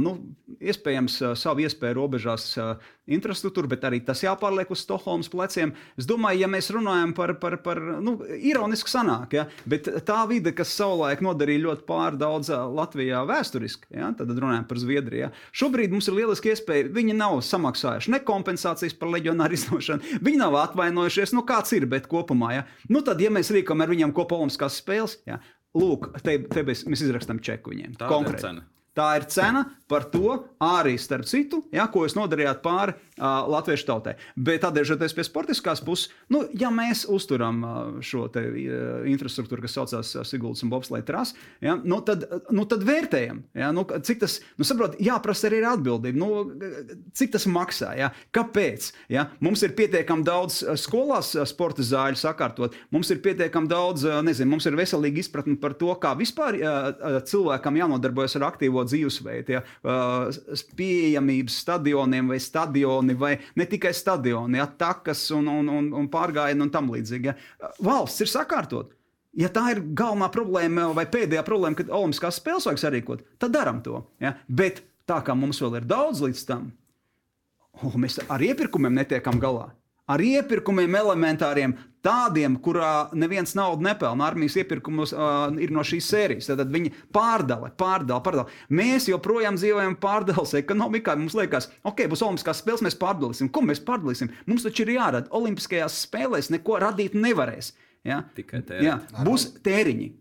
[0.01, 0.13] nu,
[0.59, 2.79] iespējams, uh, savu iespēju robežās uh,
[3.09, 5.73] infrastruktūru, bet arī tas jāpārliek uz Stokholmas pleciem.
[5.99, 10.53] Es domāju, ja mēs runājam par, par, par nu, ironiski sanāk, ja, bet tā vide,
[10.57, 15.27] kas savulaik nodarīja ļoti pārdaudz Latvijā vēsturiski, ja, tad runājam par Zviedriju.
[15.27, 15.31] Ja.
[15.63, 20.57] Šobrīd mums ir lieliski iespēja, viņi nav samaksājuši ne kompensācijas par leģionāru izdošanu, viņi nav
[20.63, 22.65] atvainojušies, nu kāds ir, bet kopumā, ja.
[22.89, 25.41] Nu tad, ja mēs rīkojam ar viņiem kopā Olimpiskās spēles, ja,
[25.77, 27.97] lūk, te, te mēs izrakstām čeku viņiem.
[27.99, 28.67] Tā ir cena.
[28.99, 33.87] Tā ir cena par to arī, starp citu, ja, ko jūs nodarījāt pāri uh, latviešu
[33.87, 34.13] tautai.
[34.37, 39.77] Bet atgriežoties pie sportiskās puses, nu, ja mēs uzturam uh, šo te, uh, infrastruktūru, kas
[39.79, 44.21] saucās uh, Siguldas un Bobslēga trasi, ja, nu, tad, nu, tad vērtējam, ja, nu, cik
[44.21, 46.29] tas, nu, saprot, jāprasa arī ir atbildība, nu,
[47.17, 48.91] cik tas maksā, ja, kāpēc.
[49.09, 49.25] Ja.
[49.41, 54.77] Mums ir pietiekami daudz skolās sporta zāļu sakārtot, mums ir pietiekami daudz, nezinu, mums ir
[54.77, 59.57] veselīga izpratne par to, kā vispār uh, cilvēkam jānodarbojas ar aktīvo dzīvesveidu.
[59.57, 59.63] Ja
[60.79, 66.71] pieejamības stadioniem vai stadioni, vai ne tikai stadioni, atakas un, un, un, un pārgājieni un
[66.73, 67.31] tam līdzīgi.
[67.31, 67.71] Ja.
[67.85, 68.95] Valsts ir sakārtot.
[69.37, 73.83] Ja tā ir galvenā problēma vai pēdējā problēma, kad Olimpiskās spēles vajag sarīkot, tad darām
[73.85, 74.01] to.
[74.23, 74.33] Ja?
[74.47, 76.71] Bet tā kā mums vēl ir daudz līdz tam,
[77.83, 79.69] oh, mēs ar iepirkumiem netiekam galā
[80.09, 84.29] ar iepirkumiem elementāriem, tādiem, kurā neviens naudu nepelna.
[84.29, 86.49] Armijas iepirkumus uh, ir no šīs sērijas.
[86.51, 88.47] Tad viņi pārdala, pārdala, pārdala.
[88.71, 91.17] Mēs joprojām dzīvojam pārdales ekonomikā.
[91.19, 93.51] Mums liekas, ok, būs Olimpiskās spēles, mēs pārdalīsim.
[93.53, 94.31] Ko mēs pārdalīsim?
[94.49, 95.29] Mums taču ir jārada.
[95.35, 97.73] Olimpiskajās spēlēs neko radīt nevarēs.
[98.07, 98.23] Ja?
[98.37, 98.87] Tikai tēriņi.
[98.87, 99.23] Ja?
[99.27, 100.13] Būs tēriņi.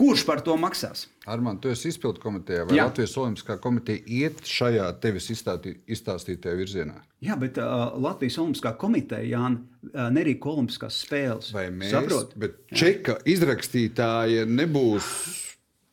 [0.00, 1.04] Kurš par to maksās?
[1.28, 2.86] Armand, tu esi izpildu komitejā, vai Jā.
[2.88, 6.96] Latvijas Olimpiskā komiteja iet šajā tevis izstātī, izstāstītajā virzienā?
[7.20, 9.60] Jā, bet uh, Latvijas Olimpiskā komiteja Jāna,
[9.90, 11.52] uh, nerīko Olimpiskās spēles.
[11.52, 11.92] Vai mēs?
[11.92, 12.32] Saprot?
[12.40, 13.26] Bet čeka Jā.
[13.34, 15.12] izrakstītāja nebūs.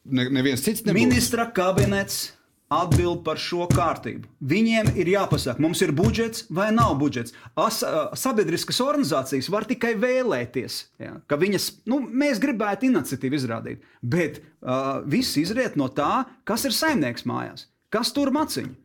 [0.07, 1.01] Ne, neviens cits nebūs.
[1.03, 2.29] Ministra kabinets
[2.73, 4.27] atbild par šo kārtību.
[4.43, 7.35] Viņiem ir jāpasaka, mums ir budžets vai nav budžets.
[7.55, 7.79] As,
[8.19, 14.99] sabiedriskas organizācijas var tikai vēlēties, ja, ka viņas, nu, mēs gribētu iniciatīvu izrādīt, bet uh,
[15.07, 18.75] viss izriet no tā, kas ir saimnieks mājās, kas tur maciņu.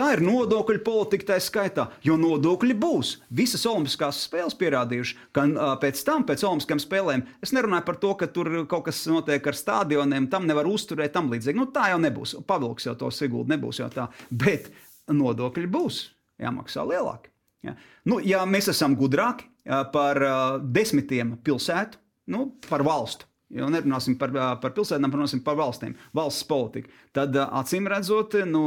[0.00, 3.10] Tā ir nodokļu politika, tā skaitā, jo nodokļi būs.
[3.36, 5.44] Visas Olimpiskās spēles pierādījuši, ka
[5.82, 9.58] pēc tam, pēc Olimpiskajām spēlēm, es nerunāju par to, ka tur kaut kas notiek ar
[9.58, 11.60] stadioniem, tam nevar uzturēt, tam līdzīgi.
[11.60, 12.38] Nu, tā jau nebūs.
[12.48, 14.08] Pavilks jau to sigūdu, nebūs jau tā.
[14.32, 14.72] Bet
[15.12, 16.02] nodokļi būs
[16.40, 17.28] jāmaksā lielāki.
[17.68, 17.76] Ja?
[18.08, 19.50] Nu, ja mēs esam gudrāki
[19.92, 20.24] par
[20.64, 22.00] desmitiem pilsētu,
[22.32, 24.32] nu, par valstu jau nerunāsim par,
[24.62, 26.90] par pilsētām, runāsim par valstīm, valsts politiku.
[27.16, 28.62] Tad acīm redzot, nu,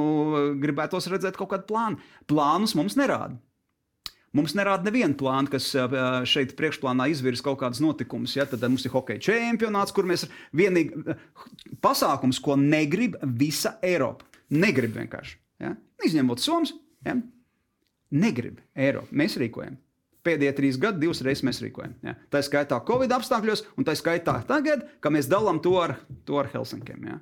[0.62, 2.14] gribētos redzēt kaut kādu plānu.
[2.30, 3.40] Plānus mums nerāda.
[4.34, 5.68] Mums nerāda nevienu plānu, kas
[6.30, 8.34] šeit priekšplānā izvirza kaut kādus notikumus.
[8.34, 8.48] Ja?
[8.50, 10.26] Tad mums ir hokeja čempionāts, kur mēs
[10.58, 11.14] vienīgi
[11.84, 14.26] pasākums, ko negrib visa Eiropa.
[14.54, 15.38] Negrib vienkārši.
[15.62, 15.76] Ja?
[16.06, 16.74] Izņemot Somijas,
[17.06, 17.20] ja?
[18.14, 19.14] negrib Eiropu.
[19.22, 19.78] Mēs rīkojam.
[20.24, 21.98] Pēdējie trīs gadi, divas reizes mēs rīkojam.
[22.06, 22.16] Ja.
[22.32, 25.98] Tā ir skaitā Covid apstākļos, un tā ir skaitā tagad, kad mēs dalām to ar,
[26.24, 27.10] to ar Helsinkiem.
[27.10, 27.18] Ja.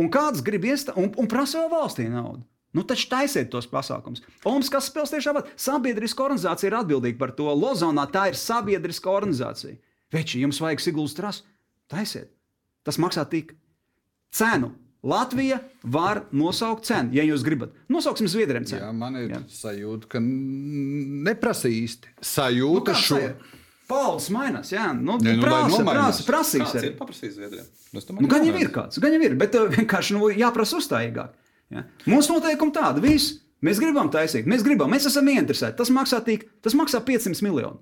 [0.00, 2.42] Un kāds grib iestāties un, un prasa vēl valstī naudu?
[2.72, 4.22] Nu, taču taisiet tos pasākumus.
[4.48, 7.50] Olimpiskās spēles tiešām ir sabiedriska organizācija, ir atbildīga par to.
[7.52, 9.76] Lozonā tā ir sabiedriska organizācija.
[10.12, 11.44] Veči, jums vajag siguldas trasu,
[11.92, 12.32] taisiet.
[12.82, 13.52] Tas maksā tik.
[14.32, 14.72] Cenu.
[15.02, 17.72] Latvija var nosaukt cenu, ja jūs gribat.
[17.90, 18.84] Nosauksim Zviedriem cenu.
[18.84, 19.40] Jā, man ir Jā.
[19.50, 22.12] sajūta, ka neprasa īsti.
[22.22, 23.18] Sajūta Nu, šo.
[23.18, 23.58] sajūta?
[23.90, 24.86] Paudzes mainās, jā.
[24.96, 27.66] Nu, Nē, nu, prasa, prasa, prasīs Kāds ir paprasījis Zviedrijam?
[27.92, 30.78] Es domāju, Nu, gan jau ir kāds, gan jau ir, bet uh, vienkārši nu, jāprasa
[30.78, 31.34] uzstājīgāk.
[31.74, 31.82] Ja?
[32.06, 33.40] Mums noteikumi tādi, viss.
[33.62, 35.76] Mēs gribam taisīt, mēs gribam, mēs esam ieinteresēti.
[35.78, 37.78] Tas maksā tik, tas maksā 500 miljonu.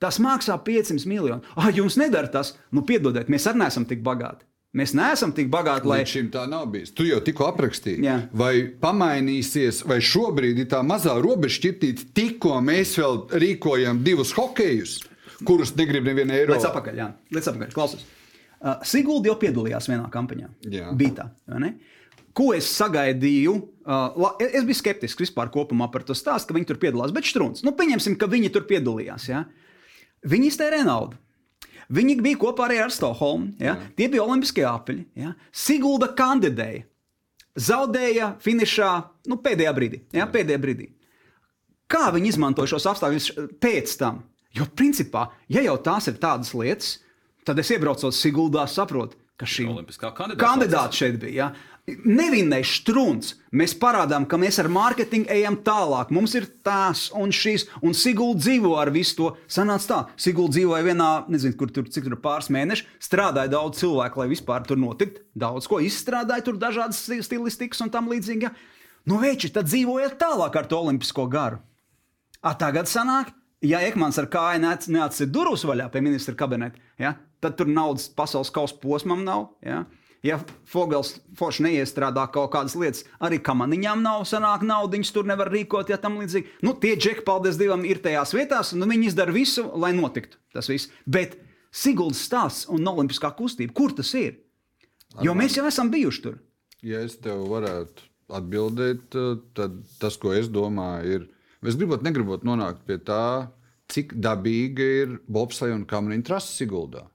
[0.00, 1.42] Tas maksā 500 miljonu.
[1.58, 4.47] Ah, jums nedara tas, nu piedodiet, mēs arī neesam tik bagāti.
[4.76, 6.90] Mēs neesam tik bagāti, lai Līdz šim tā nav bijis.
[6.92, 8.02] Tu jau tikko aprakstīji.
[8.04, 8.18] Jā.
[8.36, 14.98] Vai pamainīsies, vai šobrīd ir tā mazā robežšķirtīte, tikko mēs vēl rīkojam divus hokejus,
[15.48, 16.52] kurus negrib neviena eiro.
[16.52, 17.72] Līdz apakaļ, jā, līdz apakaļ.
[17.78, 18.04] Klausos.
[18.58, 20.50] Uh, Sigulda jau piedalījās vienā kampaņā.
[20.68, 20.90] Jā.
[20.98, 21.72] Bija tā, vai ne?
[22.36, 23.54] Ko es sagaidīju?
[23.88, 27.14] Uh, la- es biju skeptisks vispār kopumā par to stāstu, ka viņi tur piedalās.
[27.14, 29.30] Bet strūns, nu, pieņemsim, ka viņi tur piedalījās.
[29.32, 29.46] Ja?
[30.28, 31.16] Viņi iztērē naudu.
[31.88, 33.54] Viņi bija kopā arī ar Stokholmu.
[33.62, 33.78] Ja?
[33.96, 35.06] Tie bija Olimpiskie apaļi.
[35.16, 35.32] Ja?
[35.54, 36.84] Sigulda kandidēja.
[37.58, 38.90] Zaudēja finišā
[39.30, 40.02] nu, pēdējā brīdī.
[40.14, 40.28] Ja?
[40.30, 40.90] Pēdējā brīdī.
[41.88, 43.30] Kā viņi izmantoja šos apstākļus
[43.62, 44.20] pēc tam?
[44.56, 46.98] Jo, principā, ja jau tās ir tādas lietas,
[47.48, 50.44] tad es iebraucot Siguldā, saprotu, ka šī Olimpiskā kandidāta.
[50.44, 51.48] kandidāta šeit bija.
[51.48, 51.77] Ja?
[51.88, 53.30] Nevinnēs strūns.
[53.56, 56.10] Mēs parādām, ka mēs ar mārketingu ejam tālāk.
[56.12, 59.28] Mums ir tās un šīs, un Sigulda dzīvo ar visu to.
[59.48, 64.20] Sanāca tā, Sigulda dzīvoja vienā, nezinu, kur tur, cik tur pāris mēneši, strādāja daudz cilvēku,
[64.20, 65.24] lai vispār tur notiktu.
[65.38, 68.50] Daudz ko izstrādāja, tur dažādas sti- stilistikas un tam līdzīgi.
[68.50, 68.52] Ja?
[69.08, 71.62] Nu, veči, tad dzīvojiet tālāk ar to olimpisko garu.
[72.44, 73.32] A, tagad sanāk,
[73.64, 78.10] ja Ekmans ar kāju neats- neatcīt durvis vaļā pie ministra kabineta, ja, tad tur naudas
[78.12, 79.54] pasaules kausa posmam nav.
[79.64, 79.86] Ja.
[80.26, 85.92] Ja Fogels forši neiestrādā kaut kādas lietas, arī kamaniņām nav, sanāk naudiņas tur nevar rīkot,
[85.92, 86.58] ja tam līdzīgi.
[86.66, 90.70] Nu, tie džeki, paldies Dievam, ir tajās vietās, un viņi izdara visu, lai notiktu tas
[90.70, 90.90] viss.
[91.06, 91.36] Bet
[91.70, 94.40] Siguldas stāsts un Olimpiskā kustība, kur tas ir?
[95.22, 96.38] Jo mēs jau esam bijuši tur.
[96.84, 98.06] Ja es tev varētu
[98.38, 99.14] atbildēt,
[99.56, 101.28] tad tas, ko es domāju, ir,
[101.66, 103.50] es gribot, negribot nonākt pie tā,
[103.88, 107.06] cik dabīga ir bobsleja un kameriņa trasa Siguldā.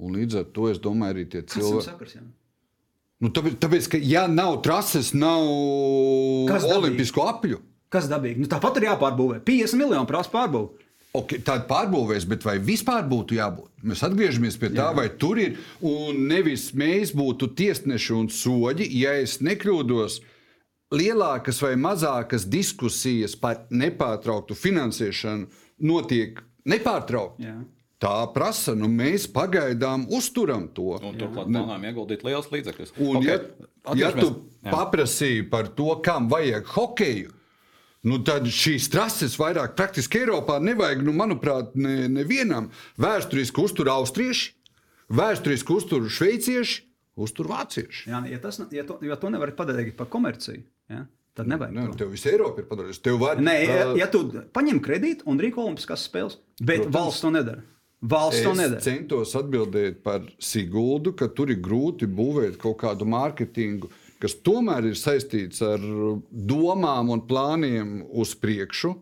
[0.00, 2.20] Un līdz ar to es domāju, arī tie cilvēki.
[3.20, 5.42] Nu, tāpēc, tāpēc, ka ja nav trases, nav
[6.48, 6.76] Kas dabīgi?
[6.78, 7.58] olimpisko apļu.
[7.92, 8.40] Kas dabīgi?
[8.40, 9.42] Nu, tāpat ir jāpārbūvē.
[9.44, 10.86] 50 miljonu prasa pārbūvēt.
[11.10, 13.66] Okay, Tāda pārbūvēs, bet vai vispār būtu jābūt?
[13.82, 14.94] Mēs atgriežamies pie tā, Jā.
[14.94, 15.56] vai tur ir.
[15.82, 20.20] Un nevis mēs būtu tiesneši un soļi, ja es nekļūdos.
[20.94, 25.50] Lielākas vai mazākas diskusijas par nepārtrauktu finansēšanu
[25.90, 26.38] notiek
[26.70, 27.42] nepārtraukti.
[27.46, 27.58] Jā.
[28.00, 30.94] Tā prasa, nu mēs pagaidām uzturam to.
[31.04, 32.94] Un turklāt plānojam ieguldīt liels līdzekļus.
[32.96, 33.28] Un, okay.
[33.28, 34.72] ja, ja tu Jā.
[34.72, 37.34] paprasīji par to, kam vajag hokeju,
[38.08, 42.70] nu tad šīs trases vairāk praktiski Eiropā nevajag, nu, manuprāt, ne, nevienam.
[43.00, 44.54] Vēsturiski uztur austrieši,
[45.12, 46.78] vēsturiski uztur šveicieši,
[47.20, 48.06] uztur vācieši.
[48.08, 51.02] Jā, ja, tas, ja, to, ja to nevar padarīt par komerciju, ja,
[51.36, 51.76] tad nevajag.
[51.76, 52.00] Nu, to.
[52.00, 53.02] tev viss Eiropa ir padarījusi.
[53.04, 54.24] Tev var, Nē, ja, ja tu
[54.56, 56.96] paņem kredītu un rīko olimpiskās spēles, bet Protams.
[56.96, 57.66] valsts to nedara.
[58.02, 58.80] Valsts to Es nedara.
[58.80, 64.96] centos atbildēt par Siguldu, ka tur ir grūti būvēt kaut kādu mārketingu, kas tomēr ir
[64.96, 65.78] saistīts ar
[66.32, 68.94] domām un plāniem uz priekšu.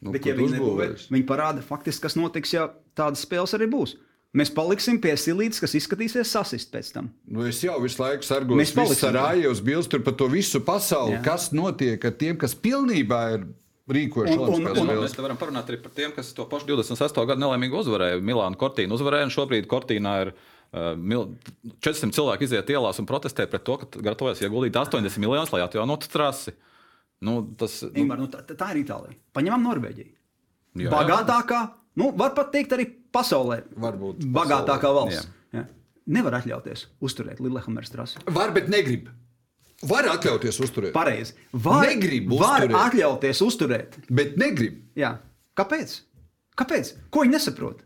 [0.00, 3.96] Nu, Bet, ja viņi nebūvē, viņi parāda faktiski, kas notiks, ja tādas spēles arī būs.
[4.36, 7.08] Mēs paliksim pie silītes, kas izskatīsies sasist pēc tam.
[7.26, 9.08] Nu, es jau visu laiku Mēs sargāju paliksim.
[9.08, 11.22] ar ājos bilstu tur par to visu pasauli, Jā.
[11.24, 13.46] kas notiek ar tiem, kas pilnībā ir
[13.88, 15.02] Olimpiskās un- spēles.
[15.08, 17.24] Mēs te varam parunāt arī par tiem, kas to pašu 26.
[17.26, 18.20] gadu nelaimīgi uzvarēja.
[18.20, 21.30] Milāna Kortīna uzvarēja, un šobrīd Kortīnā ir uh, mil-
[21.80, 26.08] 400 cilvēki iziet ielās un protestē pret to, ka gatavojas ieguldīt 80 miljonus, lai atjaunotu
[26.12, 26.52] trasi.
[27.20, 29.16] Nu, tas, nu, Ingmar, nu, tā, tā ir Itālija.
[29.34, 30.12] Paņemam Norvēģiju.
[30.78, 30.90] jā, jā.
[30.92, 31.62] Bagātākā,
[31.98, 33.62] nu, var pat teikt, arī pasaulē.
[33.74, 34.94] Varbūt bagātākā pasaulē.
[35.08, 35.28] valsts.
[35.52, 35.64] Ja.
[36.08, 38.16] Nevar atļauties uzturēt Lillehammeras trasi.
[38.32, 39.08] Var, bet negrib.
[39.86, 41.36] Var atļauties uzturēt, Pareizi.
[41.52, 42.78] Var, var uzturēt.
[42.82, 43.98] atļauties uzturēt.
[44.10, 44.80] bet negrib.
[44.98, 45.18] Jā.
[45.58, 46.00] Kāpēc?
[46.58, 46.94] Kāpēc?
[47.14, 47.84] Ko viņi nesaprot?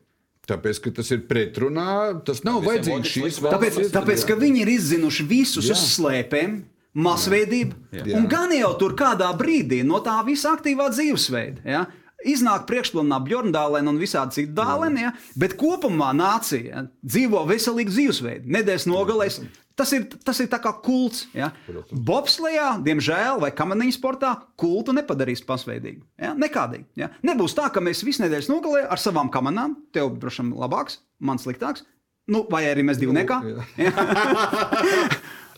[0.49, 3.53] Tāpēc, ka tas ir pretrunā, tas nav vajadzīgs šīs likums.
[3.53, 3.93] Tāpēc, valsts.
[3.95, 5.77] tāpēc ka viņi ir izzinuši visus Jā.
[5.77, 6.57] uz slēpēm,
[6.99, 8.17] masveidību, Jā.
[8.19, 11.63] un gan jau tur kādā brīdī no tā visa aktīvā dzīvesveida.
[11.65, 11.85] Ja?
[12.27, 15.13] Iznāk priekšplānā Bjorndālēna un visādi citi dālēni, ja?
[15.39, 18.53] bet kopumā nācija ja, dzīvo veselīgu dzīvesveidu.
[18.59, 19.41] Nedēļas nogalēs.
[19.79, 21.27] Tas ir, tas ir tā kā kults.
[21.37, 21.49] Ja?
[21.93, 26.03] Bobslējā, diemžēl, vai kamaniņu sportā, kultu nepadarīs pasveidīgu.
[26.21, 26.35] Ja?
[26.37, 26.85] Nekādīgi.
[27.01, 27.09] Ja?
[27.25, 31.41] Nebūs tā, ka mēs visu nedēļas nogalē ar savām kamanām, tev droši vien labāks, man
[31.41, 31.87] sliktāks,
[32.29, 33.41] nu, vai arī mēs divi nekā.
[33.81, 33.95] Ja?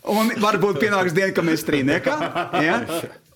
[0.05, 2.15] Un varbūt pienāks diena, kad mēs strīdniekā.
[2.61, 2.75] Ja?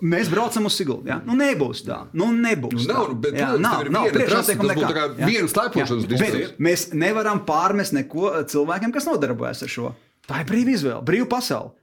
[0.06, 1.10] Mēs braucam uz Siguldu.
[1.10, 1.18] Ja?
[1.26, 2.04] Nu, nebūs tā.
[2.16, 4.84] Nu, nebūs Nu, nav, bet, Jā, nav, nav būtu nekā.
[4.86, 6.06] tā kā viena slēpošanas.
[6.14, 9.92] Bet Mēs nevaram pārmest neko cilvēkiem, kas nodarbojas ar šo.
[10.30, 11.74] Tā ir brīva izvēle, brīva pasaule.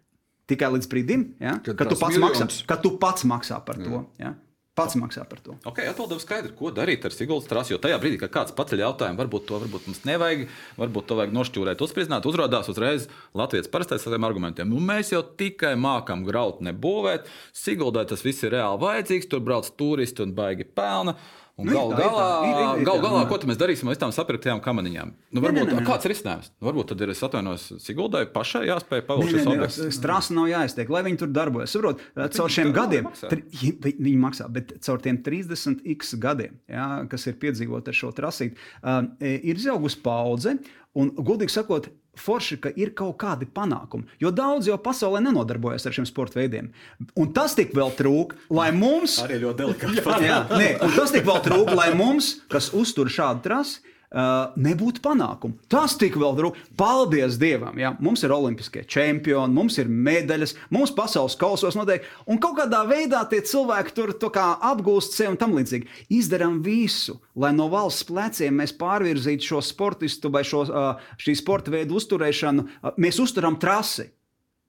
[0.46, 1.56] Tikai līdz brīdim, ja?
[1.66, 4.04] Kad kad, tu pats maksā, kad tu pats maksā par to.
[4.22, 4.36] Ja?
[4.76, 5.54] Pats maksā par to.
[5.64, 7.72] Okay, Atbildēsim skaidri, ko darīt ar Siguldas trasi.
[7.72, 10.42] Jo tajā brīdī, kad kāds paceļ jautājumu, varbūt to varbūt mums nevajag,
[10.76, 13.06] varbūt to vajag nošķūrēt, uzspridzināt, uzrādās uzreiz
[13.40, 14.68] Latvijas parastais ar tiem argumentiem.
[14.68, 17.24] Nu, mēs jau tikai mākam graut, nebūvēt.
[17.56, 21.16] Siguldai tas viss ir reāli vajadzīgs, tur brauc turisti un baigi pelna.
[21.56, 24.10] Un Nu, gal tā, galā, ir, ir, ir gal galā ko mēs darīsim ar tām
[24.12, 25.12] sapirktajām kamaniņām?
[25.32, 25.84] Nu, varbūt, nē, nē, nē.
[25.88, 26.50] Kāds ir risinājums?
[26.60, 29.78] Varbūt tad ir es atvainojos Siguldai pašai jāspēj nē, šis objekts.
[29.96, 31.72] Strāsa nav jāiztiek, lai viņi tur darbojas.
[31.72, 32.02] Saprot,
[32.36, 33.30] caur šiem gadiem, maksā.
[33.32, 33.40] tri,
[33.80, 38.12] vi- viņi maksā, bet caur tiem 30 x gadiem, jā, kas ir piedzīvoti ar šo
[38.12, 40.58] trasīti, uh, ir izaugusi paudze.
[40.96, 41.88] Un, godīgi sakot,
[42.20, 44.08] forši, ka ir kaut kādi panākumi.
[44.22, 46.70] Jo daudz jau pasaulē nenodarbojas ar šiem sporta veidiem.
[47.18, 49.18] Un tas tik vēl trūk, lai mums.
[49.24, 50.24] Arī ļoti delikāti.
[50.26, 53.82] Jā, nē, un tas tik vēl trūk, lai mums, kas uztur šādu trasi,
[54.16, 55.58] uh, nebūtu panākumu.
[55.72, 56.58] Tas tik vēl trūk.
[56.78, 57.76] Paldies Dievam!
[57.80, 57.92] Jā.
[58.02, 62.06] Mums ir olimpiskie čempioni, mums ir medaļas, mums pasaules kausos notiek.
[62.30, 65.88] Un kaut kādā veidā tie cilvēki tur apgūst sevi un tam līdzīgi.
[66.16, 71.74] Izdarām visu, lai no valsts pleciem mēs pārvirzītu šo sportistu vai šo, uh, šī sporta
[71.74, 72.66] veidu uzturēšanu.
[72.66, 74.10] Uh, mēs uzturam trasi.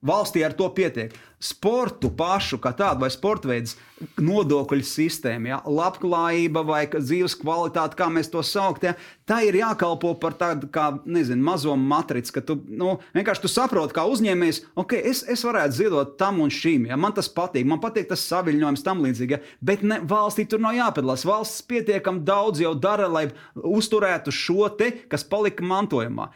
[0.06, 1.16] Valstī ar to pietiek.
[1.38, 3.76] Sportu pašu kā tādu, vai sporta veids,
[4.18, 8.96] nodokļu sistēma, ja, labklājība vai dzīves kvalitāte, kā mēs to saukt, ja,
[9.30, 13.94] tā ir jākalpo par tādu kā nezinu, mazo matricu, ka tu nu, vienkārši tu saproti,
[13.98, 17.82] kā uzņēmējs, ok, es, es varētu ziedot tam un šīm, ja, man tas patīk, man
[17.86, 21.26] patīk tas saviņojums, tam līdzīgi, ja, bet ne, valstī tur nav jāpiedalās.
[21.28, 26.32] Valsts pietiekami daudz jau dara, lai uzturētu šo te, kas palika mantojumā.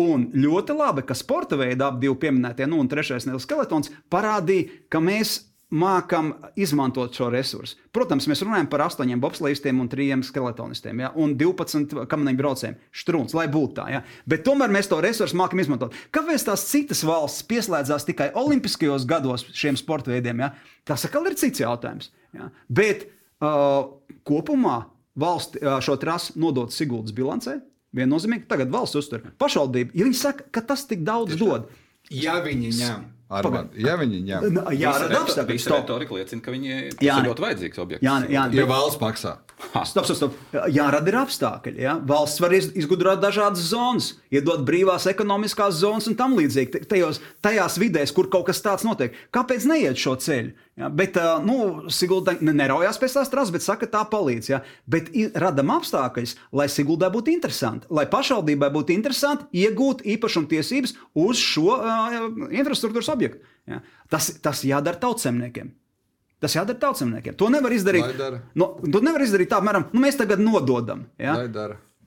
[0.00, 4.70] Un ļoti labi, ka sporta veida ap divi pieminētie, nu, un trešais Nils Skeletons parādīja,
[4.88, 5.40] ka mēs
[5.72, 7.78] mākam izmantot šo resursu.
[7.96, 12.76] Protams, mēs runājam par astoņiem bobslēgstiem un trijiem skeletonistiem, ja, un 12 kamaniņu braucējiem.
[13.02, 13.86] Strūns, lai būtu tā.
[13.94, 14.02] Ja.
[14.28, 15.96] Bet tomēr mēs to resursu mākam izmantot.
[16.12, 20.44] Kāpēc tās citas valsts pieslēdzās tikai Olimpiskajos gados šiem sporta veidiem?
[20.44, 20.52] Ja?
[20.88, 22.12] Tas atkal ir cits jautājums.
[22.36, 22.50] Ja.
[22.68, 23.96] Bet uh,
[24.28, 24.82] kopumā
[25.20, 27.62] valsts uh, šo trasi nodot Siguldas bilancē.
[27.92, 29.92] Viennozīmīgi, tagad valsts uztur pašvaldība.
[29.98, 31.68] Ja viņi saka, ka tas tik daudz dod,
[32.10, 33.04] Ja viņi ņem,
[33.38, 35.58] Armand, ja viņi ņem, nu, jārada apstākļi.
[35.62, 35.82] Stop.
[35.86, 38.04] retorika liecina, ka viņi Jā, ir ļoti vajadzīgs objekts.
[38.04, 39.36] Jā, jā, ja valsts maksā.
[39.86, 40.32] Stop, stop, stop.
[40.74, 41.76] Jārada ir apstākļi.
[41.84, 41.92] Ja?
[42.02, 46.82] Valsts var iz- izgudrot dažādas zonas, iedot brīvās ekonomiskās zonas un tam līdzīgi.
[46.90, 49.14] Tajos, tajās vidēs, kur kaut kas tāds notiek.
[49.32, 50.50] Kāpēc neiet šo ceļu?
[50.82, 50.88] Ja?
[50.90, 51.14] Bet,
[51.46, 54.48] nu, Sigulda ne- neraujās pēc tās trases, bet saka, tā palīdz.
[54.50, 54.60] Ja?
[54.90, 61.78] Bet radam apstākļus, lai Siguldai būtu interesanti, lai pašvaldībai būtu interesanti iegūt īpašumtiesības uz šo
[61.78, 62.18] uh,
[62.50, 63.21] infrastruktūras objektu.
[63.70, 63.78] Ja?
[64.10, 65.70] Tas, tas jādara tautsemniekiem.
[66.42, 67.36] Tas jādara tautsemniekiem.
[67.38, 68.18] To nevar izdarīt.
[68.58, 71.06] Nu, to nevar izdarīt tā, apmēram, nu, mēs tagad nododam.
[71.22, 71.36] Ja?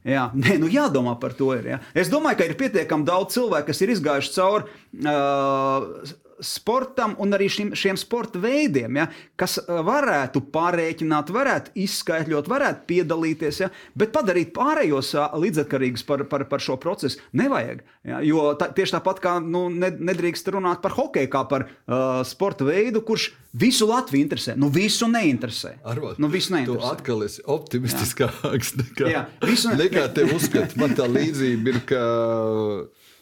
[0.06, 1.50] Jā, nē, nu jādomā par to.
[1.58, 1.80] Ir, ja?
[1.98, 4.68] Es domāju, ka ir pietiekami daudz cilvēku, kas ir izgājuši cauri
[5.02, 6.12] uh,
[6.44, 9.06] sportam un arī šim, šiem sporta veidiem, ja?
[9.40, 13.70] kas uh, varētu pārreikināt, varētu izskaidrot, varētu piedalīties, ja?
[13.98, 17.84] bet padarīt pārējos uh, līdzatkarīgus par, par, par šo procesu nevajag.
[18.08, 18.20] Ja?
[18.26, 22.68] Jo tā, tieši tāpat kā nu, ne, nedrīkst runāt par hokeju kā par uh, sporta
[22.68, 24.58] veidu, kurš visu Latviju interesē.
[24.60, 25.78] Nu, visu neinteresē.
[25.88, 26.92] Arvot, nu, visu Tu neinteresē.
[26.92, 30.76] atkal esi optimistiskāks nekā, Jā, visu- nekā tev uzskata.
[30.82, 32.02] Man tā līdzība ir, ka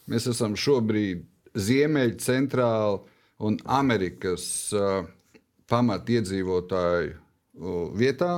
[0.10, 1.24] mēs esam šobrīd
[1.54, 3.02] Ziemeļa, Centrāla
[3.44, 5.06] un Amerikas uh,
[5.70, 8.38] pamatiedzīvotāju uh, vietā,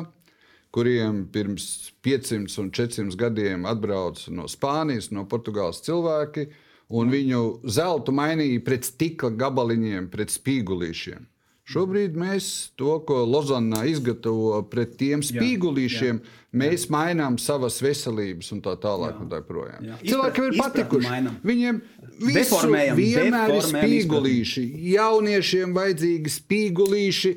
[0.75, 6.49] kuriem pirms 500 un 400 gadiem atbrauca no Spānijas, no Portugāles cilvēki,
[6.91, 11.23] un viņu zeltu mainīja pret stikla gabaliņiem, pret spīgulīšiem.
[11.65, 12.47] Šobrīd mēs
[12.77, 16.19] to, ko Lozanā izgatavo pret tiem spīgulīšiem,
[16.55, 19.17] mēs mainām savas veselības un tā tālāk.
[19.23, 19.81] Un tā projām.
[19.81, 19.95] Jā.
[20.03, 21.31] Cilvēkiem ir patikuši.
[21.49, 21.79] Viņiem
[22.21, 24.65] visu vienmēr ir spīgulīši.
[24.91, 27.33] Jauniešiem vajadzīgi spīgulīši,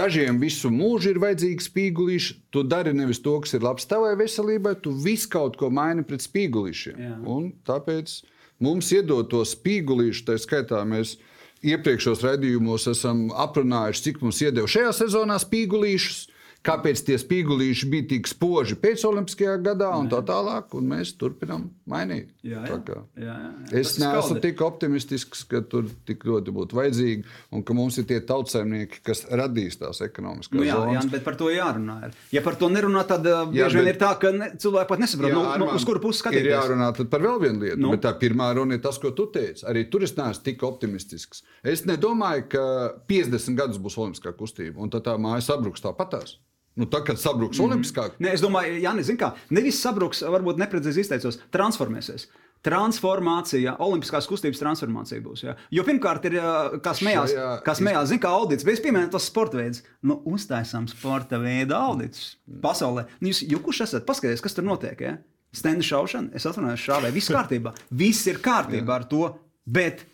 [0.00, 2.38] dažiem visu mūžu ir vajadzīgi spīgulīši.
[2.48, 6.24] Tu dari nevis to, kas ir labs tavai veselībai, tu visu kaut ko maini pret
[6.24, 6.96] spīgulīšiem.
[7.10, 7.20] Jā.
[7.68, 8.16] Tāpēc
[8.64, 11.18] mums iedod to spīgulīšu, tā skaitā mēs
[11.64, 16.24] iepriekšējos raidījumos esam aprunājuši, cik mums iedeva šajā sezonā spīgulīšus.
[16.64, 21.66] Kāpēc tie spīgulīši bija tik spoži pēc Olimpiskajā gadā un tā tālāk, un mēs turpinām
[21.90, 22.30] mainīt.
[22.44, 22.78] Jā, jā.
[22.86, 22.96] kā.
[23.20, 23.50] Jā, jā.
[23.80, 28.06] Es ir neesmu tik optimistisks, ka tur tik ļoti būtu vajadzīgi, un ka mums ir
[28.08, 31.10] tie tautsēmnieki, kas radīs tās ekonomiskās Nu, jā, jā, zonas.
[31.12, 31.98] bet par to jārunā.
[32.08, 32.16] Ir.
[32.38, 34.88] Ja par to nerunā, tad uh, Jā, bieži vien bet- ir tā, ka ne, cilvēki
[34.94, 36.54] pat nesaprot, Jā, nu, nu, Armand, uz kuru pusi Ir skatīties.
[36.56, 37.90] jārunā tad par vēl vienu lietu, Nu?
[37.90, 37.92] nu?
[37.98, 39.64] bet tā pirmā runa ir tas, ko tu teici.
[39.68, 41.42] Arī tur es neesmu tik optimistisks.
[41.62, 42.64] Es nedomāju, ka
[43.10, 46.38] 50 gadus būs olimpiskā kustība, un tad tā māja sabruks tāpatās.
[46.74, 51.04] Nu, tā, kad sabruks mm olimpiskā Nē, es domāju, Jānis, kā, nevis sabruks, varbūt neprecīzi
[51.04, 52.26] izteicos, transformēsies.
[52.64, 55.42] Transformācija, olimpiskās kustības transformācija būs.
[55.44, 55.52] Ja?
[55.74, 56.52] Jo pirmkārt, ir ā,
[56.82, 58.64] kā smējās, Šajā kā smējās zina, kā audits.
[58.64, 59.82] Bet es pieminēju tos sporta veidus.
[60.00, 63.04] Nu, uztaisām sporta veidu audits pasaulē.
[63.20, 64.06] Nu, jūs, kurš esat?
[64.08, 65.04] Paskatieties, kas tur notiek.
[65.04, 65.18] Ja?
[65.54, 67.16] Stenda šaušana, es atvainojos, šāvēju.
[67.18, 67.74] Viss kārtībā.
[68.00, 69.28] Viss ir kārtībā ar to.
[69.68, 70.06] Bet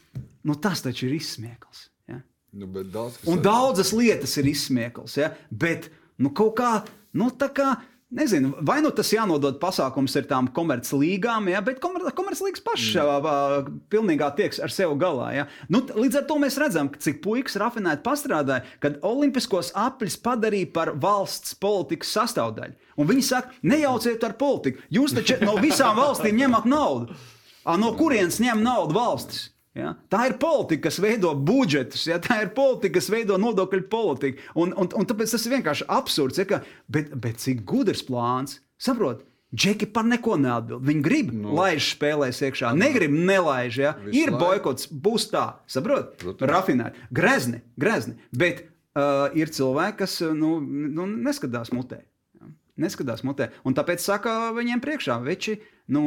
[0.42, 1.86] nu, tas taču ir izsmiekls.
[2.10, 2.18] Ja?
[2.58, 5.20] nu, daudz, kas Un daudzas lietas ir izsmiekls.
[5.22, 5.30] Ja?
[5.54, 5.86] Bet
[6.20, 6.74] nu, kaut kā,
[7.16, 7.76] nu, tā kā.
[8.10, 13.76] Nezinu, vai nu tas jānodod pasākums ar tām komerclīgām, ja, bet komer komerclīgas pašas mm.
[13.86, 15.28] pilnībā tieks ar sevi galā.
[15.36, 15.44] Ja.
[15.70, 20.90] Nu, līdz ar to mēs redzam, cik puikas rafinēti pastrādāja, kad olimpiskos apļus padarīja par
[20.98, 22.74] valsts politikas sastāvdaļu.
[22.98, 24.82] Un viņi saka, nejauciet ar politiku.
[24.90, 27.14] Jūs taču no visām valstīm ņemat naudu.
[27.62, 29.52] A, no kurienes ņem naudu valstis?
[29.78, 29.92] Ja?
[30.10, 32.16] Tā ir politika, kas veido budžetus, ja?
[32.22, 34.42] tā ir politika, kas veido nodokļu politiku.
[34.58, 36.40] Un, un, un tāpēc tas ir vienkārši absurds.
[36.42, 36.46] Ja?
[36.50, 38.58] ka- Bet, bet cik gudrs plāns?
[38.80, 40.84] Saprotiet, Džeki par neko neatbild.
[40.86, 41.50] Viņi grib, no.
[41.58, 43.78] laiž spēlēs iekšā, negrib, nelaiž.
[43.82, 43.96] Ja?
[44.04, 48.14] Visu Ir boikots, būs tā, saprotiet, rafinēti, grezni, grezni.
[48.30, 51.98] Bet uh, ir cilvēki, kas uh, nu, nu, neskatās mutē.
[52.38, 52.50] Ja?
[52.86, 53.50] Neskatās mutē.
[53.66, 55.58] Un tāpēc saka viņiem priekšā, veči,
[55.90, 56.04] nu,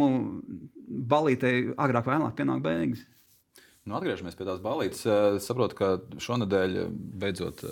[0.88, 3.04] balītei agrāk vai vēlāk pienāk beigas.
[3.84, 5.02] Nu, atgriežamies pie tās balītes.
[5.36, 6.76] Es saprotu, ka šonadēļ
[7.20, 7.66] beidzot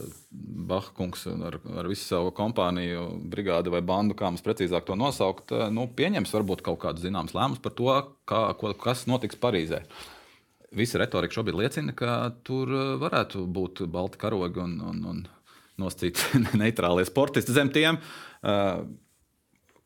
[0.72, 5.53] Baha kungs ar, ar visu savu kompāniju, brigādi vai bandu, kā mums precīzāk to nosaukt,
[5.72, 7.93] nu, pieņems varbūt kaut kādus zināmus lēmumus par to,
[8.28, 9.86] kā, ko, kas notiks Parīzē.
[10.76, 15.24] Visa retorika šobrīd liecina, ka tur varētu būt balti karogi un, un, un
[15.80, 18.01] nosacīti neitrālie sportisti zem tiem.
[18.43, 18.84] Eh,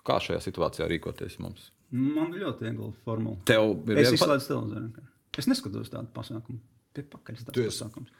[0.05, 1.71] Kā šajā situācijā rīkoties mums?
[1.89, 3.39] Man ļoti viegli formula.
[3.49, 5.05] Tev ir izslēdzu televizoru.
[5.41, 6.61] Es neskatos tādu pasākumu.
[6.95, 8.13] Pie pakaļ Tu tāds esi pasākums.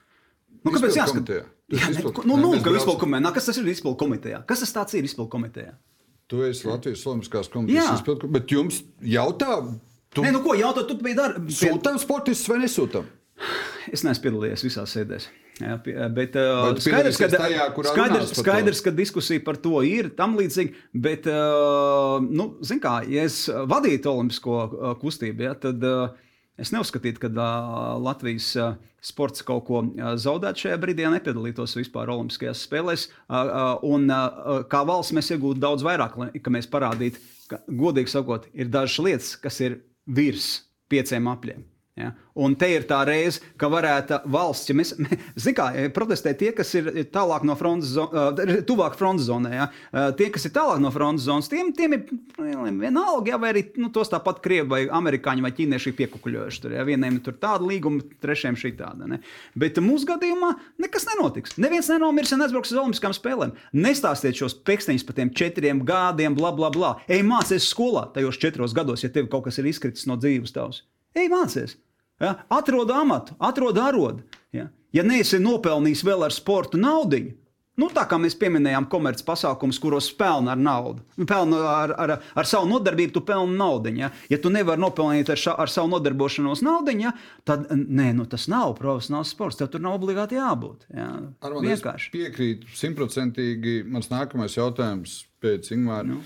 [0.66, 1.16] Nu, kāpēc Izpildu jāskat?
[1.16, 1.44] komitejā.
[1.70, 3.34] Tu esi Jā, ne, nu, nu, ka izpildu komitejā.
[3.36, 4.40] Kas tas ir izpildu komitejā?
[4.50, 5.76] Kas tas tāds ir izpildu komitejā?
[6.32, 9.60] Tu esi Latvijas Olimpiskās komitejas izpildu, bet jums jautā,
[10.16, 11.36] tu Nē, nu ko jautāt, tu biji dar...
[11.38, 13.06] pie- sūtām sportistus vai nesūtām?
[13.94, 15.28] Es neesmu piedalījies visās sēdēs.
[15.62, 15.76] Jā,
[16.12, 20.74] bet uh, skaidrs, ka, tajā, skaidrs, skaidrs, ka diskusija par to ir tam līdzīga.
[21.06, 24.58] Bet, uh, nu, zin kā, ja es vadītu olimpisko
[25.04, 26.16] kustību, ja, tad uh,
[26.62, 31.78] es neuzskatītu, ka uh, Latvijas uh, sports kaut ko uh, zaudētu šajā brīdī, ja nepiedalītos
[31.80, 33.08] vispār Olimpiskajās spēlēs.
[33.28, 37.62] Uh, uh, un uh, kā valsts mēs iegūtu daudz vairāk, lai ka mēs parādītu, ka,
[37.68, 40.52] godīgi sakot, ir dažas lietas, kas ir virs
[40.92, 41.64] pieciem apļiem.
[41.96, 42.10] Ja?
[42.36, 44.90] Un te ir tā reize, ka varētu valsts, ja mēs,
[45.56, 48.36] kā protestē tie, kas ir tālāk no frontes, zo- uh,
[48.68, 49.54] tuvāk frontes zonai.
[49.56, 49.68] Ja?
[49.94, 53.54] Uh, Tie, kas ir tālāk no frontes zonas, tiem, tiem ir nu, vienalga, ja, vai
[53.54, 56.62] arī nu, tos tāpat krievi vai amerikāņi vai ķīnieši piekukuļojuši.
[56.66, 56.84] Tur, ja?
[56.88, 59.08] Vieniem tur tāda līguma, trešiem šī tāda.
[59.14, 59.22] Ne?
[59.56, 60.52] Bet mūsu gadījumā
[60.84, 61.56] nekas nenotiks.
[61.64, 63.56] Neviens nenomirs un aizbrauks uz Olimpiskām spēlēm.
[63.72, 66.92] Nestāstiet šos pekstiņus par tiem četriem gadiem, bla, bla, bla.
[67.08, 70.84] Ej, mācies skolā tajos četros gados, ja tev kaut kas ir izkritis no dzīves tavas.
[71.16, 71.78] Ej, mācies!
[72.22, 72.36] Ja?
[72.50, 74.24] Atrod amatu, atrod arodu.
[74.56, 74.70] Ja?
[74.96, 77.20] ja neesi nopelnījis vēl ar sportu naudu,
[77.80, 82.48] nu, tā kā mēs pieminējām komerces pasākumus, kuros pelna ar naudu, pelna ar, ar, ar
[82.48, 83.92] savu nodarbību, tu pelni naudu.
[84.00, 84.12] Ja?
[84.32, 87.12] ja tu nevari nopelnīt ar, ša, ar savu nodarbošanos naudu, ja?
[87.48, 89.60] tad nē, nu, tas nav profesionāls sports.
[89.60, 90.88] Tev tur nav obligāti jābūt.
[90.96, 91.12] Ja?
[91.44, 92.12] Es Vienkārši.
[92.16, 93.82] piekrītu simtprocentīgi.
[93.92, 96.16] Mans nākamais jautājums pēc Ingūna.
[96.16, 96.24] Nu.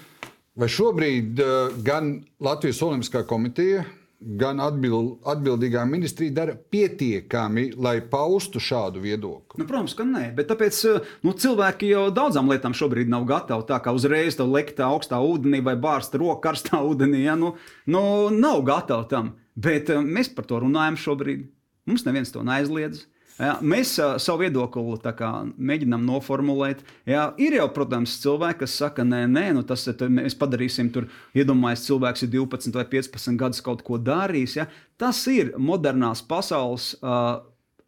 [0.60, 3.86] Vai šobrīd uh, gan Latvijas Olimpiskā komiteja,
[4.20, 9.62] gan atbild, atbildīgā ministrija dara pietiekami, lai paustu šādu viedokli?
[9.62, 13.68] Nu, protams, ka nē, bet tāpēc eh, nu, cilvēki jau daudzām lietām šobrīd nav gatavi.
[13.70, 17.54] Tā kā uzreiz tam lekt augstā ūdenī vai bārst roku karstā ūdenī, ja, nu,
[17.88, 18.04] nu,
[18.36, 19.32] nav gatavi tam.
[19.60, 21.48] Bet eh, mēs par to runājam šobrīd.
[21.90, 23.08] Mums neviens to neaizliedz.
[23.40, 26.82] Ja, mēs uh, savu viedokli kā, mēģinām noformulēt.
[27.08, 31.08] Ja, ir jau, protams, cilvēki, kas saka, nē, nē nu tas ir, mēs padarīsim tur,
[31.38, 34.58] iedomājieties, cilvēks ir 12 vai 15 gadus kaut ko darījis.
[34.60, 34.68] Ja.
[35.00, 37.40] Tas ir modernās pasaules uh,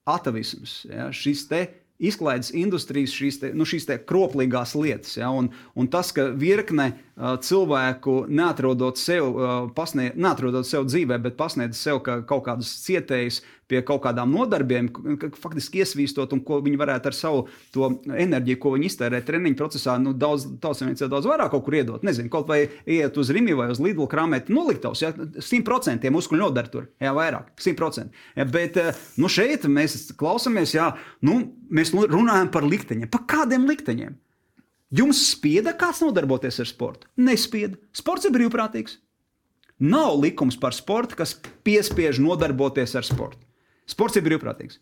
[0.07, 0.85] atavisms.
[0.87, 1.65] Ja, šis te
[2.01, 5.17] izklaides industrijas šīs, te, nu, šīs te kroplīgās lietas.
[5.19, 5.29] Ja?
[5.35, 9.35] Un, un tas, ka virkne cilvēku neatrodot sev,
[9.77, 13.41] pasniedz, neatrodot sev dzīvē, bet pasniedz sev ka kaut kādus cietējus
[13.71, 14.89] pie kaut kādām nodarbiem,
[15.39, 17.43] faktiski iesvīstot, un ko viņi varētu ar savu
[18.11, 22.03] enerģiju, ko viņi iztērē treniņu procesā, nu, daudz, daudz, daudz vairāk kaut kur iedot.
[22.07, 25.05] Nezinu, kaut vai iet uz Rīgas vai uz Lidlu krāmēt noliktavus.
[25.05, 25.13] Ja?
[25.15, 28.11] 100% muskuļu nodara tur, jā, vairāk, 100%.
[28.35, 28.47] Ja?
[28.57, 28.81] Bet
[29.21, 30.91] nu, šeit mēs klausāmies, jā,
[31.27, 31.39] nu,
[31.71, 33.11] mēs runājam par likteņiem.
[33.13, 34.19] Par kādiem likteņiem?
[34.91, 37.07] Jums spieda kāds nodarboties ar sportu?
[37.15, 37.79] Nespieda.
[37.95, 38.97] Sports ir brīvprātīgs.
[39.81, 41.33] Nav likums par sportu, kas
[41.65, 43.39] piespiež nodarboties ar sportu.
[43.89, 44.81] Sports ir brīvprātīgs.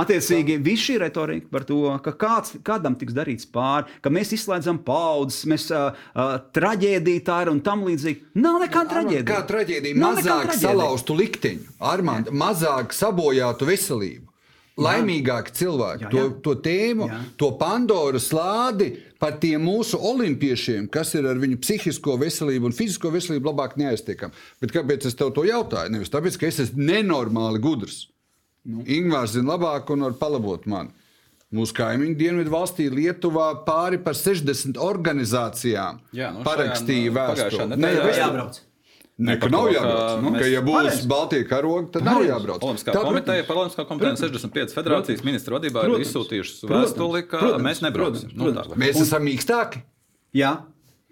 [0.00, 4.78] Attiecīgi, viss šī retorika par to, ka kāds, kādam tiks darīts pāri, ka mēs izslēdzam
[4.86, 8.30] paudzes, mēs uh, uh, traģēdija tā ir un tam līdzīgi.
[8.38, 9.26] Nav nekāda traģēdija.
[9.28, 9.98] Kā traģēdija?
[9.98, 14.26] Nav mazāk salauztu likteņu, Armand, mazāk sabojātu veselību.
[14.80, 16.12] Laimīgāki cilvēki, jā, jā.
[16.14, 17.18] To, to tēmu, jā.
[17.36, 23.12] to Pandoras lādi par tiem mūsu olimpiešiem, kas ir ar viņu psihisko veselību un fizisko
[23.12, 24.32] veselību labāk neaiztiekami.
[24.62, 25.92] Bet kāpēc es tev to jautāju?
[25.92, 28.06] Nevis tāpēc, ka es esmu nenormāli gudrs.
[28.64, 28.84] Nu.
[28.84, 30.92] Ingūns zina labāk un var palabot mani.
[31.50, 37.78] Mūsu kaimiņu dienvidu valstī Lietuvā pāri par 60 organizācijām Jā, nu, parakstīja vēstuli.
[37.80, 38.60] Nē, jau jābrauc.
[39.20, 40.22] Ne, ka nav jābrauc.
[40.24, 41.00] Nu, ka, ja būs pareiz.
[41.10, 42.62] Baltijas karoga, tad nav jābrauc.
[42.64, 47.66] Olimpiskā tā, komiteja, par Olimpiskā komiteju 65 federācijas ministra vadībā ir izsūtījušas vēstuli, ka protams,
[47.66, 48.32] mēs nebrauksim.
[48.32, 49.82] Protams, nu, mēs esam mīkstāki.
[50.40, 50.54] Jā,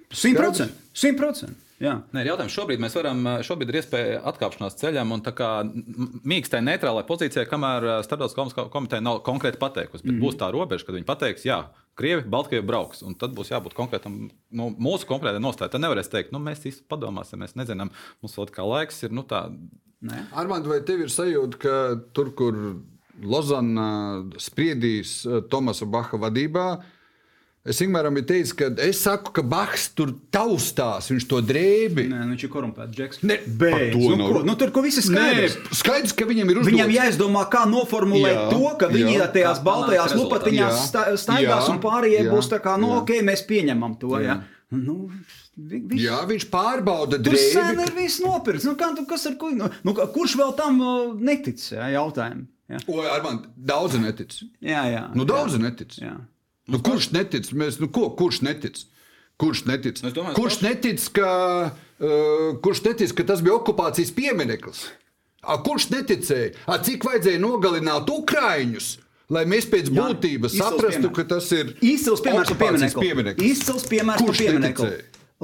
[0.08, 0.72] 100%.
[0.96, 1.67] 100%.
[1.78, 1.92] Jā.
[2.10, 2.54] Nē, jautājums.
[2.54, 7.86] Šobrīd mēs varam, šobrīd ir iespēja atkāpšanās ceļam un tā kā mīkstai neitrālai pozīcijai, kamēr
[8.06, 10.02] starptautiskā komiteja nav konkrēti pateikusi.
[10.02, 10.24] Bet mm -hmm.
[10.26, 11.60] būs tā robeža, kad viņi pateiks, jā,
[11.98, 13.02] Krievi, Baltkrievija brauks.
[13.02, 14.18] Un tad būs jābūt konkrētam,
[14.50, 15.70] nu, mūsu konkrētai nostājai.
[15.70, 17.90] Tad nevarēs teikt, nu, mēs īsti padomāsim, mēs nezinām,
[18.22, 19.14] mums vēl kā laiks ir.
[19.14, 19.48] Nu, tā...
[20.32, 21.74] Armand, vai tev ir sajūta, ka
[22.14, 22.60] tur, kur
[23.22, 26.68] Lozana spriedīs Tomasa Baha vadībā,
[27.68, 32.06] Es vienmēr biju teicis, ka es saku, ka Bahs tur taustās, viņš to drēbi.
[32.08, 32.94] Nē, nu, viņš ir korumpēts.
[32.96, 33.22] Džeks.
[33.28, 34.28] Ne, bet nu, no...
[34.46, 35.58] nu, tur ko viss ir skaidrs.
[35.58, 36.72] Nē, skaidrs, ka viņam ir uzdots.
[36.72, 40.86] Viņam jāizdomā, kā noformulēt jā, to, ka viņi jā, tajās baltajās lupatiņās
[41.24, 43.02] staigās un pārējie jā, būs tā kā, nu, jā.
[43.02, 44.14] ok, mēs pieņemam to.
[44.22, 44.38] Jā.
[44.38, 44.40] Jā.
[44.78, 45.02] Nu,
[45.58, 47.34] Viņš, Jā, viņš pārbauda drēbi.
[47.34, 48.62] Tas sen ir viss nopirkts.
[48.68, 51.64] Nu, kā, tu, ar, ko, nu, nu, kurš vēl tam uh, netic?
[51.74, 52.46] Jā, jautājumu.
[52.70, 52.78] Jā.
[52.86, 54.36] O, ar man daudzi netic.
[54.62, 55.02] Jā, jā.
[55.18, 55.64] Nu, daudzi jā.
[55.64, 55.96] netic.
[55.98, 56.14] Jā.
[56.68, 57.48] Nu, kurš netic?
[57.56, 58.84] Mēs, nu, ko, kurš netic?
[59.40, 60.00] Kurš netic?
[60.02, 61.32] Domāju, kurš, netic ka,
[61.70, 64.88] uh, kurš netic, ka tas bija okupācijas piemineklis?
[65.46, 66.56] A, kurš neticēja?
[66.66, 68.96] A, cik vajadzēja nogalināt Ukrāņus?
[69.32, 73.50] Lai mēs pēc Jā, būtības saprastu, ka tas ir izcils piemērs par pieminekli.
[73.52, 74.92] Izcils piemērs par pieminekli.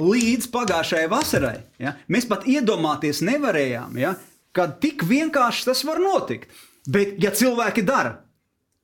[0.01, 4.15] Līdz pagājušajai vasarai ja, mēs pat iedomāties nevarējām, ja,
[4.57, 6.49] ka tik vienkārši tas var notikt.
[6.89, 8.24] Bet, ja cilvēki dara,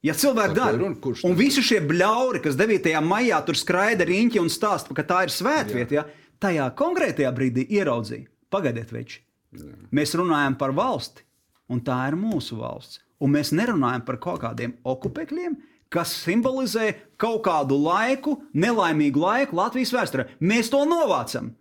[0.02, 0.90] Ja cilvēki dara,
[1.28, 2.90] un visi šie bļauri, kas 9.
[3.06, 6.06] maijā tur skraida riņķi un stāsta, ka tā ir svētvieta, ja,
[6.42, 9.22] tajā konkrētajā brīdī ieraudzīja, pagaidiet, veči,
[9.54, 9.76] Jā.
[9.94, 11.22] mēs runājam par valsti,
[11.70, 13.04] un tā ir mūsu valsts.
[13.22, 15.60] Un mēs nerunājam par kaut kādiem okupēkļiem,
[15.94, 16.88] kas simbolizē
[17.22, 20.26] kaut kādu laiku, nelaimīgu laiku Latvijas vēsturē.
[20.42, 21.52] Mēs to novācam.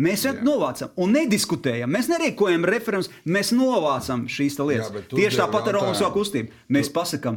[0.00, 1.90] Mēs jau novācam un nediskutējam.
[1.92, 4.94] Mēs nerīkojam referendumus, mēs novācam šīs lietas.
[4.94, 6.54] Jā, Tieši tāpat ar Romas kustību.
[6.72, 7.36] Mēs pasakām,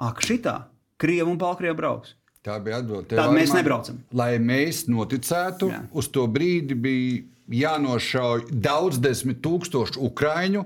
[0.00, 0.56] ak, šitā
[1.02, 2.14] Krievija un Baltkrievija brauks.
[2.42, 3.14] Tā bija atbilde.
[3.14, 4.00] Tad mēs nebraucam.
[4.18, 5.82] Lai mēs noticētu, Jā.
[5.94, 7.22] uz to brīdi bija
[7.62, 10.64] jānošauj daudz desmit tūkstoši ukrāņu,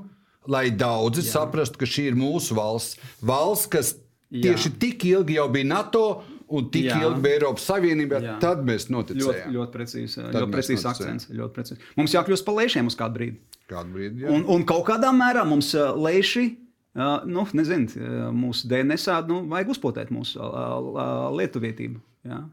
[0.48, 1.34] lai daudzi Jā.
[1.34, 2.96] saprastu, ka šī ir mūsu valsts.
[3.20, 3.92] Valsts, kas
[4.30, 4.48] Jā.
[4.48, 6.06] tieši tik ilgi jau bija NATO.
[6.46, 7.00] Un tik Jā.
[7.02, 8.36] ilgi bija Eiropas Savienībā, Jā.
[8.38, 9.48] tad mēs noticējām.
[9.50, 11.26] Ļoti, ļoti precīzi, ļoti precīzi akcents.
[11.34, 11.88] Ļoti precīzi.
[11.98, 13.40] Mums jākļūst par lēšiem uz kādu brīdi.
[13.66, 14.30] Kādu brīdi jā.
[14.30, 16.65] un, un kaut kādā mērā mums lēši Uh,
[16.96, 22.00] nu, nezinu, mūsu DNS nu, vajag uzpotēt mūsu uh, lietuvietību.
[22.26, 22.44] Jā.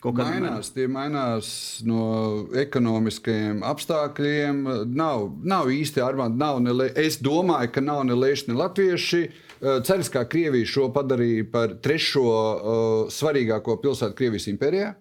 [0.00, 1.48] Mainās, tie mainās
[1.84, 4.62] no ekonomiskajiem apstākļiem.
[4.96, 6.40] Nav, nav īsti armādi.
[6.40, 9.22] Nav ne, es domāju, ka nav ne lēši, ne latvieši.
[9.60, 14.94] Ceļš kā Krievija šo padarīja par trešo uh, svarīgāko pilsētu Krievijas impērijā.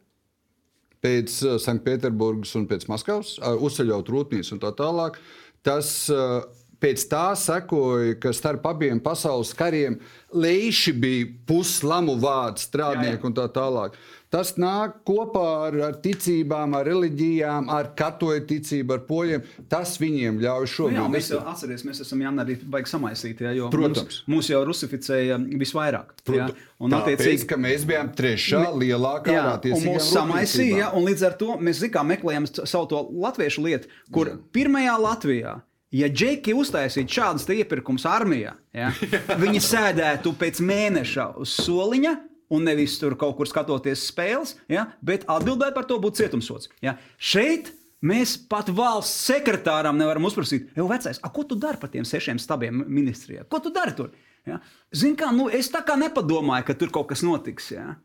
[0.99, 5.22] Pēc Sanktpēterburgas un pēc Maskavas, uh, uzceļot rūpnīcas un tā tālāk.
[5.63, 6.43] Tas uh,
[6.80, 9.97] Pēc tā sekoja, ka starp abiem pasaules kariem
[10.32, 13.97] leiši bija puslamu vārds, strādnieki un tā tālāk.
[14.30, 19.45] Tas nāk kopā ar, ar ticībām, ar reliģijām, ar katoļu ticību, ar poļiem.
[19.71, 20.97] Tas viņiem ļauj šobrīd.
[20.99, 23.47] Nu jā, mēs jau atceramies, mēs esam Jānis arī baigi samaisīti.
[23.57, 24.03] Ja, Protams.
[24.05, 26.13] Mūs, mūs jau rusificēja visvairāk.
[26.30, 26.53] Protams.
[26.53, 31.09] Ja, un Tāpēc, attiecīgi, ka mēs bijām trešā lielākā jā, un mūsu samaisīja, ja, un
[31.09, 34.38] līdz ar to mēs zikā meklējam savu to latviešu lietu, kur jā.
[34.53, 35.57] pirmajā Latvijā
[35.89, 38.91] Ja džeki uztaisītu šādus iepirkumus armijā, ja,
[39.43, 42.13] viņi sēdētu pēc mēneša uz soliņa
[42.53, 44.89] un nevis tur kaut kur skatoties spēles, ja?
[45.05, 46.69] bet atbildēt par to būtu cietumsots.
[46.85, 46.95] Ja?
[47.17, 47.71] Šeit
[48.05, 52.83] mēs pat valsts sekretāram nevaram uzprasīt, jau vecais, ko tu dari par tiem sešiem stabiem
[52.87, 53.45] ministrijā?
[53.49, 54.13] Ko tu dari tur?
[54.49, 54.61] Ja?
[54.95, 57.73] Zini, kā, nu, es tā kā nepadomāju, ka tur kaut kas notiks.
[57.75, 57.97] Ja?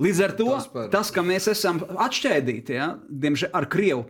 [0.00, 0.86] Līdz ar to tas, par...
[0.92, 4.06] tas ka mēs esam atšķēdīti ja, diemžēl, ar krievu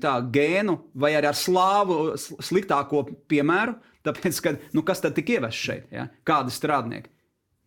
[0.00, 3.76] tā, gēnu vai ar slāvu sliktāko piemēru,
[4.08, 5.90] tāpēc, ka, nu, kas tad tika ievests šeit?
[5.92, 6.08] Ja?
[6.26, 7.12] Kādi strādnieki?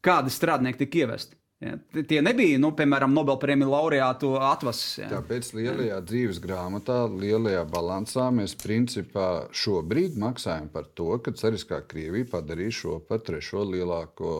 [0.02, 1.38] Kādi strādnieki tika ievesti?
[1.62, 1.76] Ja,
[2.10, 4.96] tie nebija, nu, piemēram, Nobelpremiju laureātu atvases.
[5.04, 5.12] Ja.
[5.12, 12.32] Tāpēc lielajā dzīves grāmatā, lielajā balansā mēs principā šobrīd maksājam par to, ka Ceriskā Krievija
[12.34, 14.34] padarīja šo par trešo lielāko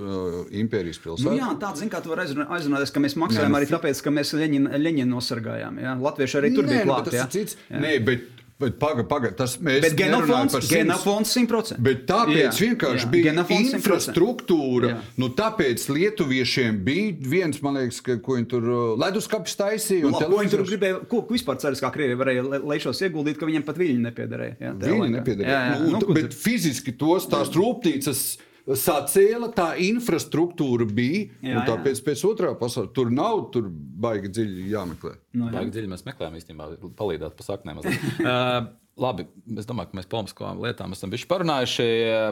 [0.00, 1.26] Uh, impērijas pilsēta.
[1.26, 4.00] Nu, jā, tāds zināms, kā tu vari aizrunāties, ka mēs maksājam nē, nu, arī tāpēc,
[4.06, 5.80] ka mēs Leņin nosargājām.
[5.82, 5.96] Jā?
[6.00, 7.10] Latvieši arī tur nē, bija nu, klāti.
[7.10, 7.58] Tas ir cits.
[7.66, 7.80] Jā.
[7.82, 8.28] Nē, bet
[8.60, 9.36] Bet pagaidi, pagaidi.
[9.38, 11.78] Tas mēs bet genofons, genofons 100%.
[11.80, 14.90] Bet tāpēc jā, vienkārši jā, bija infrastruktūra.
[14.90, 14.98] Jā.
[15.22, 20.10] Nu, tāpēc lietuviešiem bija viens, man liekas, ka, ko viņi tur uh, leduskapis taisīja.
[20.12, 23.64] Nu, ko viņi tur gribēja, ko vispār ceras, kā Krievija varēja lejšos ieguldīt, ka viņiem
[23.64, 24.74] pat viļņi nepiederēja.
[24.84, 25.56] Viņi nepiederēja.
[25.56, 25.80] Jā, jā.
[25.86, 28.26] Nu, nu, bet fiziski tos tās rūpnīcas
[28.68, 31.28] sacēla, tā infrastruktūra bija.
[31.40, 31.64] Jā, jā.
[31.70, 35.16] Tāpēc pēc otrā pasaules tur nav tur baigi dziļi jāmeklē.
[35.34, 35.56] No, jā.
[35.58, 37.82] Baigi dziļi mēs meklējam īstenībā, palīdzēt pa saknēm.
[37.84, 39.26] uh, labi,
[39.58, 41.86] es domāju, ka mēs polemiskām lietām esam bijuši parunājuši.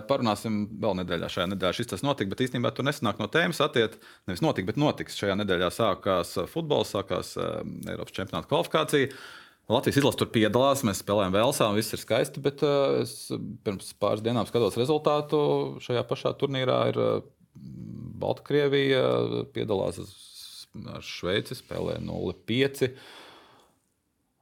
[0.08, 1.30] Parunāsim vēl nedēļā.
[1.32, 4.02] Šajā nedēļā šis tas notika, bet īstenībā tur nesanāk no tēmas attiekt.
[4.28, 5.18] Nevis notika, bet notiks.
[5.18, 9.12] Šajā nedēļā sākās futbols, sākās Eiropas čempionāta kvalifikācija.
[9.68, 12.40] Latvijas izlase tur piedalās, mēs spēlējam Velsā, viss ir skaisti.
[12.44, 13.28] Bet uh, es
[13.66, 15.40] pirms pāris dienām skatos rezultātu.
[15.84, 17.18] Šajā pašā turnīrā ir uh,
[18.18, 19.02] Baltkrievija,
[19.54, 22.88] piedalās ar Šveici, spēlē 0-5.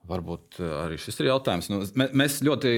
[0.07, 1.69] Varbūt arī šis ir jautājums.
[1.73, 2.77] Nu, mēs ļoti,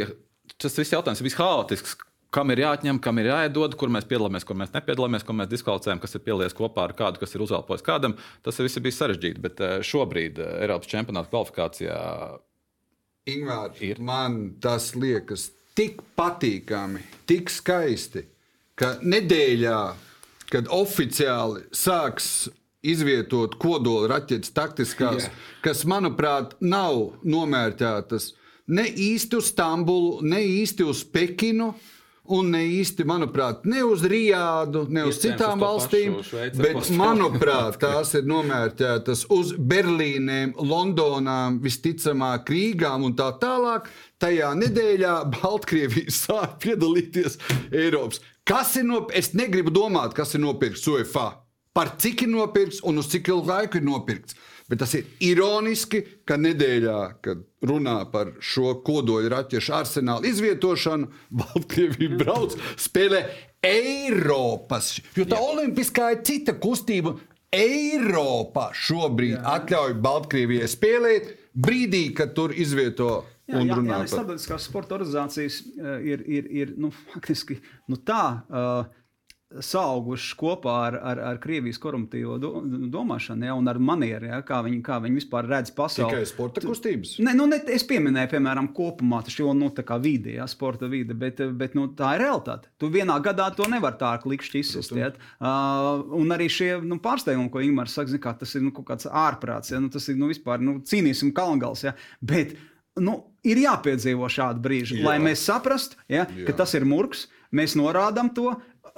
[0.56, 1.98] tas viss jautājums ir vishaotisks
[2.34, 6.00] kam ir jāatņem, kam ir jāiedod, kur mēs piedalāmies, kur mēs nepiedalāmies, ko mēs diskvalificējam,
[6.02, 8.16] kas ir pielies kopā ar kādu, kas ir uzelpojis kādam.
[8.44, 9.44] Tas viss bija sarežģīti.
[9.44, 12.02] Bet eh, šobrīd eh, Eiropas čempionāta kvalifikācijā
[13.28, 18.24] Ingūna, man tas liekas tik patīkami, tik skaisti,
[18.78, 19.80] ka nedēļā,
[20.48, 22.48] kad oficiāli sāks
[22.88, 25.44] izvietot kodola raķetes taktiskās, yeah.
[25.64, 28.30] kas, manuprāt, nav nomērķētas
[28.72, 31.72] ne īsti uz Stambulu, ne īsti uz Pekinu
[32.34, 36.76] un ne īsti, manuprāt, ne uz Rijādu, ne uz Iespējams citām uz valstīm, Šveice, bet,
[36.78, 36.98] postēl.
[37.00, 43.88] manuprāt, tās ir nomērķētas uz Berlīnēm, Londonām, visticamāk, Rīgām un tā tālāk.
[44.18, 47.38] Tajā nedēļā Baltkrievija sāk piedalīties
[47.72, 48.22] Eiropas.
[48.48, 49.18] Kas ir nopirkts?
[49.18, 51.30] Es negribu domāt, kas ir nopirkts UEFA.
[51.76, 54.38] Par cik ir nopirkts un uz cik ilgu laiku ir nopirkts.
[54.68, 61.08] Bet tas ir ironiski, ka nedēļā, kad runā par šo kodoļu raķešu arsenālu izvietošanu,
[61.40, 63.24] Baltkrievija brauc, spēlē
[63.64, 64.98] Eiropas.
[65.16, 65.48] Jo tā Jā.
[65.54, 67.16] olimpiskā ir cita kustība.
[67.48, 69.56] Eiropa šobrīd Jā.
[69.56, 73.22] atļauj Baltkrievijai spēlēt brīdī, kad tur izvieto.
[73.48, 77.56] Jā, jā, jā, starptautiskās sporta organizācijas uh, ir, ir, ir nu, faktiski
[77.88, 78.44] nu, tā.
[78.52, 78.97] Uh,
[79.48, 82.50] sauguši kopā ar, ar, ar Krievijas koruptīvo do,
[82.92, 86.18] domāšanu, ja, un ar manieriem, ja, kā, viņi, kā viņi vispār redz pasauli.
[86.18, 87.14] Tikai sporta kustības?
[87.24, 89.70] Ne, nu, ne, es pieminēju, piemēram, kopumā šo nu,
[90.04, 92.68] vidi, ja, sporta vidi, bet, bet nu, tā ir realitāte.
[92.76, 94.92] Tu vienā gadā to nevar tā ar klikšķi izsist.
[94.98, 95.14] Ja.
[95.40, 98.90] Uh, un arī šie nu, pārsteigumi, ko Ingūns saka, zin, kā, tas ir nu, kaut
[98.92, 101.86] kāds ārprāts, ja, nu, tas ir nu, vispār nu, cīnīsim kalngals.
[101.88, 102.58] Ja, bet,
[103.00, 103.16] nu,
[103.48, 105.08] ir jāpiedzīvo šādi brīži, Jā.
[105.08, 106.48] lai mēs saprastu, ja, Jā.
[106.48, 107.28] ka tas ir murgs.
[107.48, 108.50] Mēs norādām to,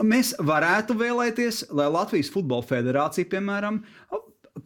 [0.06, 3.80] mēs varētu vēlēties, lai Latvijas Futbola Federācija, piemēram,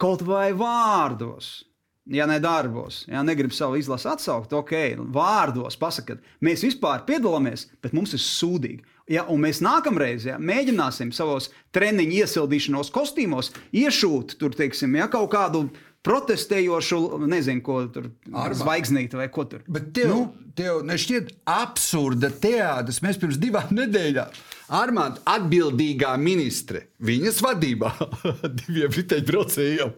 [0.01, 1.63] kaut vai vārdos.
[2.05, 4.73] Ja ne darbos, ja negrib savu izlasi atsaukt, ok,
[5.13, 8.83] vārdos pasakiet, mēs vispār piedalāmies, bet mums ir sūdīgi.
[9.09, 15.31] Ja, un mēs nākamreiz ja, mēģināsim savos treniņu iesildīšanos kostīmos iešūt tur, teiksim, ja, kaut
[15.33, 15.63] kādu
[16.05, 18.11] protestējošu, nezinu, ko tur
[18.53, 19.65] zvaigznīti vai ko tur.
[19.65, 20.51] Bet tev, nu?
[20.57, 23.01] tev nešķiet absurda teātris.
[23.05, 24.37] Mēs pirms divām nedēļām
[24.73, 27.91] Armāns atbildīgā ministre viņas vadībā
[28.61, 29.91] diviem riteņbraucējiem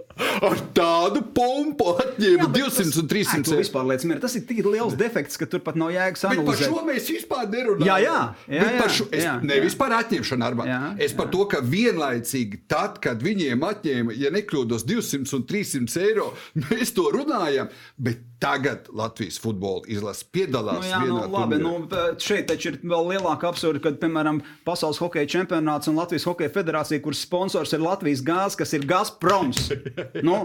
[0.47, 3.61] ar tādu pompu atņēma 200 un 300 eiro.
[3.61, 6.47] Vispār, lietas, tas ir tik liels defekts, ka tur pat nav jēgas analizēt.
[6.47, 7.87] Bet par šo mēs vispār nerunājam.
[7.87, 8.21] Jā, jā.
[8.49, 9.81] jā, jā, par šo, es, jā, nevis jā.
[9.81, 10.73] par atņemšanu Armāns.
[10.73, 11.33] Jā, es par jā.
[11.37, 16.31] to, ka vienlaicīgi tad, kad viņiem atņēma, ja nekļūdos 200 un 300 eiro,
[16.67, 17.71] mēs to runājam.
[17.97, 20.83] Bet Tagad Latvijas futbola izlase piedalās.
[20.83, 21.71] Nu, jā, nu, labi, nu,
[22.21, 27.01] šeit taču ir vēl lielāka absurda, kad, piemēram, Pasaules hokeja čempionāts un Latvijas hokeja federācija,
[27.03, 29.69] kuras sponsors ir Latvijas gāzes, kas ir Gazproms.
[30.27, 30.41] nu,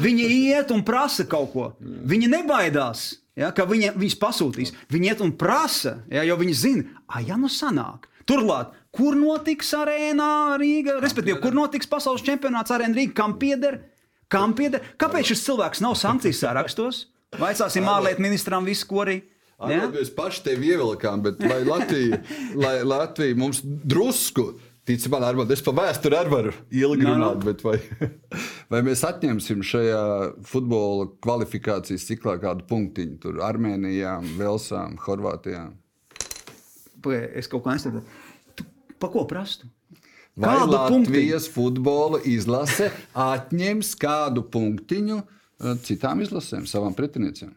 [0.00, 1.66] viņi iet un prasa kaut ko.
[1.80, 3.06] Viņi nebaidās,
[3.38, 4.74] ja, ka viņi, viņus pasūtīs.
[4.92, 8.08] Viņi iet un prasa, ja, jo viņi zina, ah, ja nu sanāk.
[8.28, 13.82] Turklāt, kur notiks arēnā Rīga, respektīvi, kur notiks pasaules čempionāts arēnā Rīga, kam pieder?
[14.30, 14.84] Kam pieder?
[15.00, 17.04] Kāpēc šis cilvēks nav sankcijas sārakstos?
[17.38, 19.20] Vaicāsim ārlietu ministram visu, ko arī.
[19.68, 19.90] Ja?
[19.92, 22.22] Mēs paši tevi ievilkām, bet lai Latvija,
[22.56, 24.52] lai Latvija mums drusku.
[24.88, 27.28] Ticībā, Armand, es pa vēsturi arī varu ilgi No, no.
[27.34, 27.76] runāt, bet vai,
[28.72, 30.00] vai mēs atņemsim šajā
[30.48, 33.18] futbola kvalifikācijas ciklā kādu punktiņu?
[33.22, 35.66] Tur Armēnijā, Velsām, Horvātijā.
[37.04, 38.08] Pagaid, Es kaut nesaprotu.
[38.56, 38.64] Tu
[39.00, 39.68] Pa ko prastu?
[40.40, 42.88] Vai Kādu Latvijas futbola izlase
[43.18, 47.52] atņems kādu punktiņu eh, citām izlasēm, savām pretiniecēm?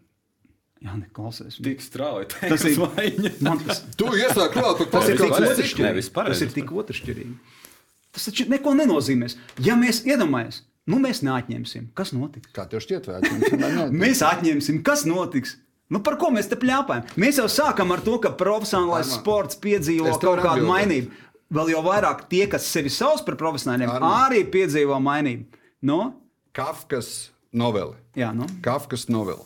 [0.83, 1.61] Jā, neklausies.
[1.63, 2.27] Tik strauji.
[2.41, 3.29] Tas ir vaiņa.
[3.45, 3.83] man tas.
[3.95, 5.85] Tu iesāki klāt par Tas ir tik otršķirīgi.
[5.85, 6.43] Nevis pareizi.
[6.43, 7.35] Tas ir tik otršķirīgi.
[8.13, 9.37] Tas taču neko nenozīmēs.
[9.63, 10.59] Ja mēs iedomājamies,
[10.91, 12.51] nu mēs neatņemsim, kas notiks?
[12.53, 13.95] Kā tev šķiet, vai atņemsim?
[14.03, 15.55] Mēs atņemsim, kas notiks.
[15.93, 17.07] Nu, par ko mēs te plēpājam?
[17.21, 21.15] Mēs jau sākam ar to, ka profesionālais Armand, sports piedzīvo kaut kādu mainību.
[21.53, 25.61] Vēl jau vairāk tie, kas sevi sauc par profesionāļiem, arī piedzīvo mainību.
[25.85, 25.99] Nu,
[26.55, 27.95] Kafkas noveli.
[28.17, 28.47] jā, nu.
[28.65, 29.45] Kafkas novela.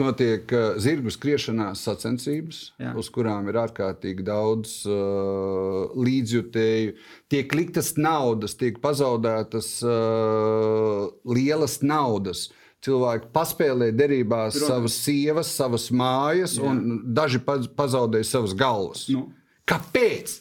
[0.00, 2.94] Notiek uh, zirgu skriešanās sacensības, Jā.
[2.96, 6.94] uz kurām ir ārkārtīgi daudz uh, līdzjutēju.
[7.32, 12.46] Tiek liktas naudas, tiek pazaudētas uh, lielas naudas.
[12.82, 14.72] Cilvēki paspēlē derībās Protams.
[14.72, 16.64] savas sievas, savas mājas, Jā.
[16.66, 19.04] un daži paz- pazaudēja savas galvas.
[19.12, 19.28] Nu.
[19.70, 20.38] Kāpēc?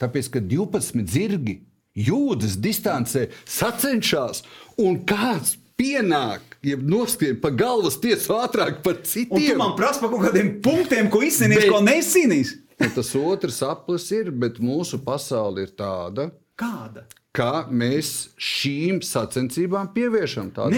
[0.00, 1.58] Tāpēc, ka 12 zirgi
[1.98, 4.40] jūdas distancē sacenšas,
[4.80, 9.56] un kāds pienāk, ja noskrien pa galvas tiesu ātrāk par Un tu citiem.
[9.58, 12.54] man prasa par kaut kādiem punktiem, ko izcīnīs, Bet- ko neizcīnīs.
[12.82, 17.04] Un tas otrs aplis ir, bet mūsu pasaule ir tāda, Kāda?
[17.32, 20.74] ka mēs šīm sacensībām pievēršam tādu.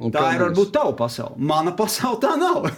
[0.00, 1.36] Un Tā kā ir mēs- varbūt tava pasaule.
[1.38, 2.70] Mana pasaule tā nav.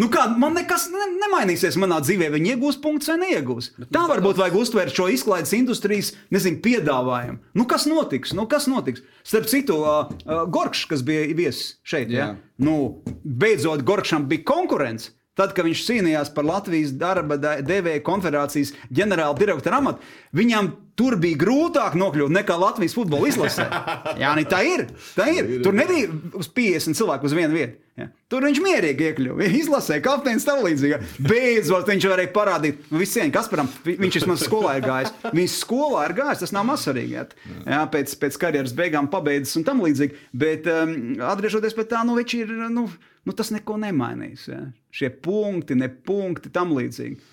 [0.00, 2.30] Nu kā, man nekas ne, nemainīsies manā dzīvē.
[2.34, 3.70] Viņi iegūs punktus vai neiegūs.
[3.94, 7.38] Tā varbūt vajag uztvērt šo izklaides industrijas nezinu, piedāvājumu.
[7.54, 8.34] Nu, kas notiks?
[8.34, 9.04] Nu, kas notiks?
[9.26, 12.32] Starp citu, uh, uh, Gorkšs, kas bija viesis šeit, ja?
[12.32, 12.56] Jā.
[12.66, 12.78] nu,
[13.22, 15.14] beidzot Gorkšam bija konkurence.
[15.34, 19.98] Tad, kad viņš cīnījās par Latvijas darba de- devēja konfederācijas ģenerāla direktora amatu,
[20.38, 23.64] viņam tur bija grūtāk nokļūt nekā Latvijas futbola izlasē.
[24.22, 24.84] Jā, nē, tā ir.
[25.16, 25.48] Tā ir.
[25.66, 26.06] Tur nebija
[26.38, 27.80] uz 50 cilvēku uz vienu vietu.
[27.98, 28.06] Ja.
[28.30, 29.46] Tur viņš mierīgi iekļuva.
[29.60, 31.00] Izlasē, kapteinis tam līdzīgi.
[31.26, 35.12] Beidzot, viņš varēja parādīt, nu, visiem, kas param, vi- viņš vismaz skolā ir gājis.
[35.34, 37.14] Viņš skolā ir gājis, tas nav mazsvarīgi.
[37.18, 37.26] Jā,
[37.74, 40.14] jā, pēc, pēc karjeras beigām pabeidzis un tam līdzīgi.
[40.30, 40.94] Bet um,
[41.32, 42.54] atgriežoties pie tā, nu, viņš ir.
[42.74, 42.86] Nu,
[43.24, 44.48] Nu, tas neko nemainīs.
[44.50, 44.60] Ja?
[44.94, 47.32] Šie punkti, ne punkti, tam līdzīgi.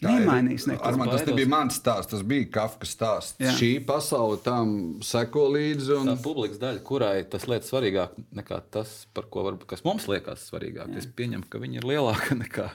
[0.00, 0.14] Tā.
[0.14, 0.84] Nemainīs neko.
[0.86, 1.32] Armand, tas Baidos.
[1.34, 3.40] nebija mans stāsts, tas bija Kafkas stāsts.
[3.42, 3.52] Jā.
[3.58, 4.70] Šī pasaule tam
[5.04, 5.90] seko līdzi.
[5.98, 6.12] Un...
[6.12, 10.46] Tā publikas daļa, kurai tas liekas svarīgāk nekā tas, par ko varbūt, kas mums liekas
[10.48, 10.94] svarīgāk.
[10.96, 12.70] Es pieņemu, ka viņi ir lielāki nekā,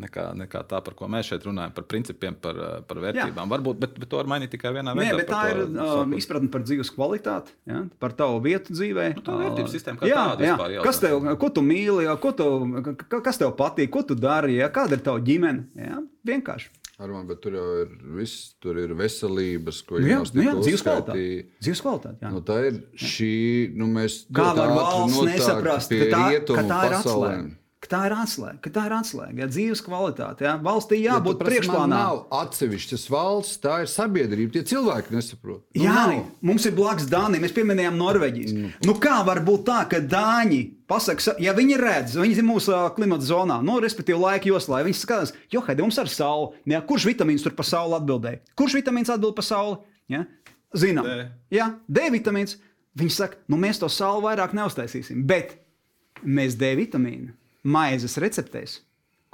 [0.00, 3.50] nekā, nekā tā, par ko mēs šeit runājam, par principiem, par, eh, par vērtībām.
[3.52, 5.16] Varbūt, bet, bet to var mainīt tikai vienā Nē, veidā.
[5.20, 6.16] bet tā ir to um, sakot.
[6.22, 7.84] izpratne par dzīves kvalitāti, ja?
[7.98, 9.08] par tavu vietu dzīvē.
[9.18, 10.56] Nu, tā vērtības sistēma kā jā, tāda jā.
[10.56, 12.16] vispār jau Kas tev, ko tu mīli, ja?
[12.16, 12.48] ko tu,
[13.08, 14.68] ka- kas tev patīk, ko tu dari, ja?
[14.70, 15.66] kāda ir tava ģimene?
[15.76, 16.00] Ja?
[16.26, 16.70] Vienkārši.
[16.98, 20.82] Armand, bet tur jau ir viss, tur ir veselības, ko jā, nu, jā, tikko dzīves
[20.82, 21.12] kvalitāte.
[21.14, 21.44] uzskaitīja.
[21.62, 22.30] Dzīves kvalitāte jā.
[22.34, 23.28] Nu, tā ir šī,
[23.78, 27.44] nu, mēs Kā ļoti var ātri valsts nesaprast, ka tā, ka tā ir atslēga?
[27.78, 29.36] Ka tā ir atslēga, ka tā ir atslēga.
[29.38, 30.42] Ja, dzīves kvalitāte.
[30.42, 31.86] Ja, valstī Ja jābūt man priekšplānā.
[31.92, 34.50] Nav atsevišķas valsts, tā ir sabiedrība.
[34.56, 35.62] Tie cilvēki nesaprot.
[35.76, 36.24] Nu, Jā, nav.
[36.42, 37.44] mums ir blakus Dānija.
[37.44, 38.54] Mēs pieminējām Norvēģijas.
[38.56, 38.72] Mm.
[38.82, 40.58] Nu, kā var būt tā, ka Dāņi
[40.90, 44.98] pasakā, sa- ja viņi redz, viņi ir mūsu klimata zonā, nu, respektīvi laika joslā, viņi
[44.98, 46.50] skatās, jo haidi, mums ar sauli.
[46.66, 48.42] Ja, kurš vitamīns tur par sauli atbildēja?
[48.58, 49.78] Kurš vitamīns atbild par sauli?
[50.10, 50.24] Ja?
[50.74, 51.30] Zinām, D.
[51.54, 52.58] Jā, D vitamīns.
[52.98, 55.60] Viņi saka, nu, mēs to sauli vairāk neuztaisīsim, bet
[56.26, 57.36] mēs D vitamīnu
[57.68, 58.80] maizes receptēs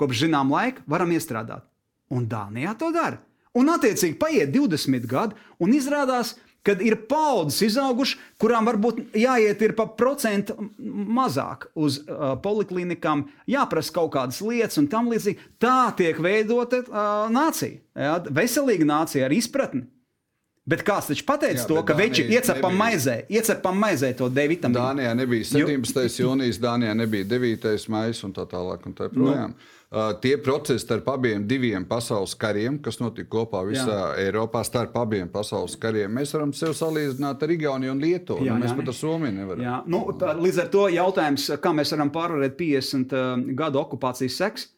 [0.01, 1.67] kopš zinām laika varam iestrādāt.
[2.15, 3.21] Un Dānijā to dara.
[3.55, 6.35] Un, attiecīgi, paiet 20 gadi, un izrādās,
[6.67, 13.95] ka ir paudzes izaugušas, kurām varbūt jāiet ir pa procentu mazāk uz uh, poliklinikām, jāprasa
[13.95, 15.53] kaut kādas lietas un tam līdzīgi.
[15.63, 17.79] Tā tiek veidota uh, nācija.
[17.95, 19.85] Jā, veselīga nācija ar izpratni.
[20.65, 24.79] Bet kāds taču pateica Jā, to, ka veči iecepam maizē, iecepam maizē to D vitamīnu.
[24.81, 26.23] Dānijā nebija 17.
[26.23, 27.89] jūnijas, Dānijā nebija 9.
[27.93, 28.87] maija un tā tālāk.
[28.89, 29.53] Un tā projām.
[29.53, 29.73] Nu.
[29.95, 34.07] Uh, tie procesi starp abiem diviem pasaules kariem, kas notika kopā visā Jā.
[34.25, 38.43] Eiropā, starp abiem pasaules kariem, mēs varam sev salīdzināt ar Igauniju un Lietuvu.
[38.43, 39.63] Jā, Jā, mēs jā, pat ar Somiju nevaram.
[39.63, 44.41] Jā, nu, tā, līdz ar to jautājums, kā mēs varam pārvarēt 50 uh, gadu okupācijas
[44.41, 44.73] seks, vi-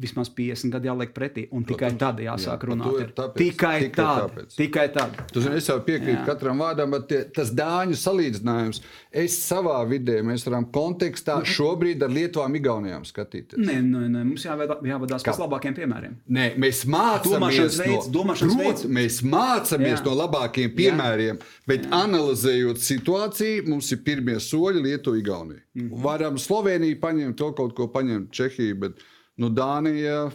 [0.00, 3.00] vismaz 50 gadi jāliek pretī, un tikai Protams, tad jā, jāsāk par runāt.
[3.00, 4.22] ir tāpēc, Tikai tikai tad.
[4.30, 4.56] tāpēc.
[4.56, 5.18] Tikai tad.
[5.32, 6.26] Tu zini, es jau piekrītu Jā.
[6.26, 8.80] katram vārdam, bet tie, tas dāņu salīdzinājums,
[9.12, 13.58] es savā vidē, mēs varam kontekstā šobrīd ar Lietuvām, Igaunijām skatīties.
[13.58, 16.16] Nē, nē, nē, mums jāvada, jāvadās pēc labākiem piemēriem.
[16.30, 20.04] Nē, mēs mācāmies veids, no, Prot- mēs mācāmies Jā.
[20.04, 21.90] no labākiem piemēriem, bet Jā.
[22.04, 25.60] analizējot situāciju, mums ir pirmie soļi Lietuva, Igaunija.
[25.76, 26.02] Mhm.
[26.02, 28.92] Varam Sloveniju paņemt, to kaut ko paņemt, Čehiju, bet
[29.40, 30.26] nu, Dānija.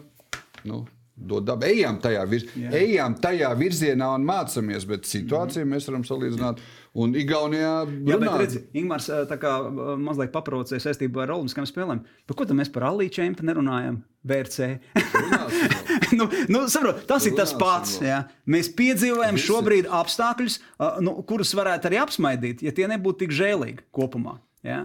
[0.68, 0.84] Nu,
[1.22, 1.68] Dod dabu.
[1.70, 6.62] Ejam tajā, vir, ejam tajā virzienā un mācāmies, bet situāciju mēs varam salīdzināt.
[7.02, 7.74] Un Igaunijā.
[7.86, 8.40] Jā, bet runāt.
[8.42, 9.08] redzi, Ingūns
[10.02, 12.02] mazliet paprovocēja saistībā ar Olimpiskām spēlēm.
[12.28, 14.02] Bet ko tad mēs par Alīdu čempionu nerunājam?
[14.28, 14.74] VRC.
[16.12, 17.94] Nu, nu, saprot, tas ir tas pats.
[18.04, 18.18] Jā.
[18.52, 19.48] Mēs piedzīvojam Visi.
[19.48, 24.34] šobrīd apstākļus, uh, nu, kurus varētu arī apsmaidīt, ja tie nebūtu tik žēlīgi kopumā.
[24.68, 24.82] Jā.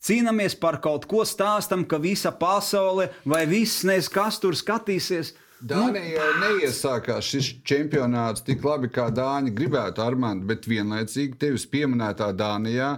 [0.00, 5.34] Cīnāmies par kaut ko, stāstam, ka visa pasaule vai viss nezinu, kas tur skatīsies.
[5.60, 12.30] Dānija jau neiesākās šis čempionāts tik labi, kā Dāņi gribētu, Armand, bet vienlaicīgi tevis pieminētā
[12.32, 12.94] Dānijā.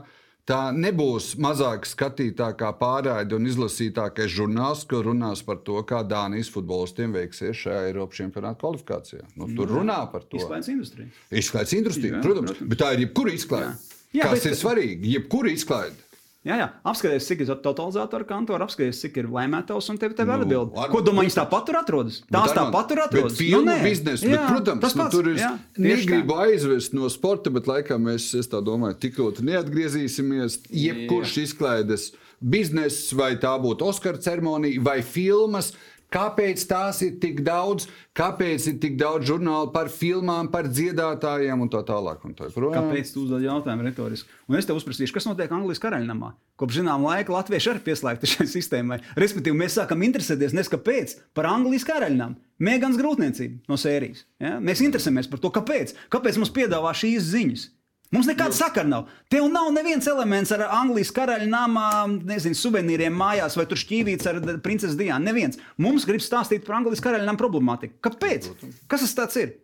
[0.47, 7.13] Tā nebūs mazāk skatītākā pārraide un izlasītākais žurnāls, kur runās par to, kā Dānijas futbolistiem
[7.15, 9.27] veiksies šajā Eiropas čempionāta kvalifikācijā.
[9.39, 10.39] Nu, tur runā par to.
[10.39, 11.11] Izklaides industrija.
[11.43, 12.71] Izklaides industrija, Jā, protams, protams.
[12.75, 13.75] bet tā ir jebkura izklaide.
[14.15, 15.13] Jā, Kas bet- ir svarīgi?
[15.19, 16.09] Jebkura izklaide.
[16.45, 16.65] Jā, jā.
[16.91, 20.73] apskaties, cik ir totalizatoru kantora, apskaties, cik ir lēmētājs, un tev, tev Nu, ir atbilde.
[20.77, 22.17] ar- Ko domā, viņas tāpat tur atrodas?
[22.27, 23.33] Tās Bet, tāpat tur atrodas.
[23.33, 23.77] Bet filmu nē.
[23.85, 25.15] biznesu, Jā, bet, protams, tas nu, pats.
[25.15, 25.37] tur ir.
[25.39, 25.53] Jā.
[25.79, 30.59] Negribu aizvest no sporta, bet laikam mēs, es tā domāju, tik ļoti neatgriezīsimies.
[30.71, 32.13] Jebkurš izklaides
[32.43, 35.73] bizness, vai tā būtu Oskara ceremonija vai filmas.
[36.13, 37.89] Kāpēc tās ir tik daudz?
[38.17, 42.21] Kāpēc ir tik daudz žurnālu par filmām, par dziedātājiem un tā tālāk?
[42.29, 42.91] Un tā joprojām?
[42.91, 44.29] Kāpēc tu uzdod jautājumu retoriski?
[44.51, 46.35] Un es tev uzprasīšu, kas notiek Anglijas karaļnamā?
[46.61, 49.01] Kopš zināmā laika latvieši arī pieslēgti šai sistēmai.
[49.19, 52.37] Respektīvi, mēs sākam interesēties nes kāpēc par Anglijas karaļnamu.
[52.63, 54.27] Mēgans grūtniecība no sērijas.
[54.39, 54.59] Ja?
[54.63, 55.97] Mēs interesējamies par to, kāpēc.
[56.13, 57.71] Kāpēc mums piedāvā šīs ziņas?
[58.13, 59.09] Mums nekāda sakara nav.
[59.33, 61.87] Tev nav neviens elements ar Anglijas karaļa nama,
[62.29, 65.25] nezinu, suvenīriem mājās, vai tur šķīvīts ar princesi Diānu.
[65.31, 65.61] Neviens.
[65.81, 67.97] Mums grib stāstīt par Anglijas karaļa nama problemātiku.
[68.05, 68.51] Kāpēc?
[68.91, 69.55] Kas tas tāds ir?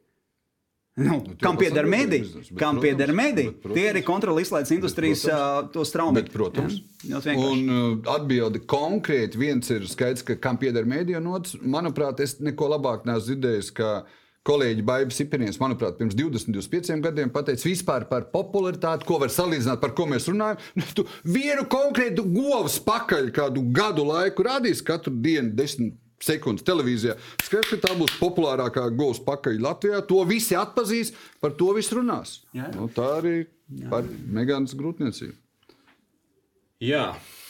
[0.98, 2.42] Nu, tie kam pieder mediji?
[2.58, 3.52] Kam pieder mediji?
[3.62, 5.22] Tie arī kontroli izlaides industrijas.
[6.16, 7.36] Bet, protams, vienkārši.
[7.38, 9.38] un uh, atbildi konkrēti.
[9.38, 13.70] Viens ir skaidrs, ka kam pieder mēdīja, un otrs, manuprāt, es neko labāk neesmu dzirdējis.
[14.48, 19.80] Kolēģi Baiba Sipinieks, manuprāt, pirms 20, 25 gadiem pateica vispār par popularitāti, ko var salīdzināt,
[19.82, 20.60] par ko mēs runājam.
[20.78, 27.14] Nu, Tu vienu konkrētu govs pakaļ kādu gadu laiku rādīs katru dienu, desmit sekundes televīzijā.
[27.44, 30.00] Skaidrs, ka tā būs populārākā govs pakaļ Latvijā.
[30.08, 31.12] To visi atpazīs,
[31.44, 32.40] par to viss runās.
[32.56, 32.72] Jā, jā.
[32.74, 33.34] Nu, tā arī
[33.92, 35.36] par Megānas grūtniecību.
[36.88, 37.04] Jā.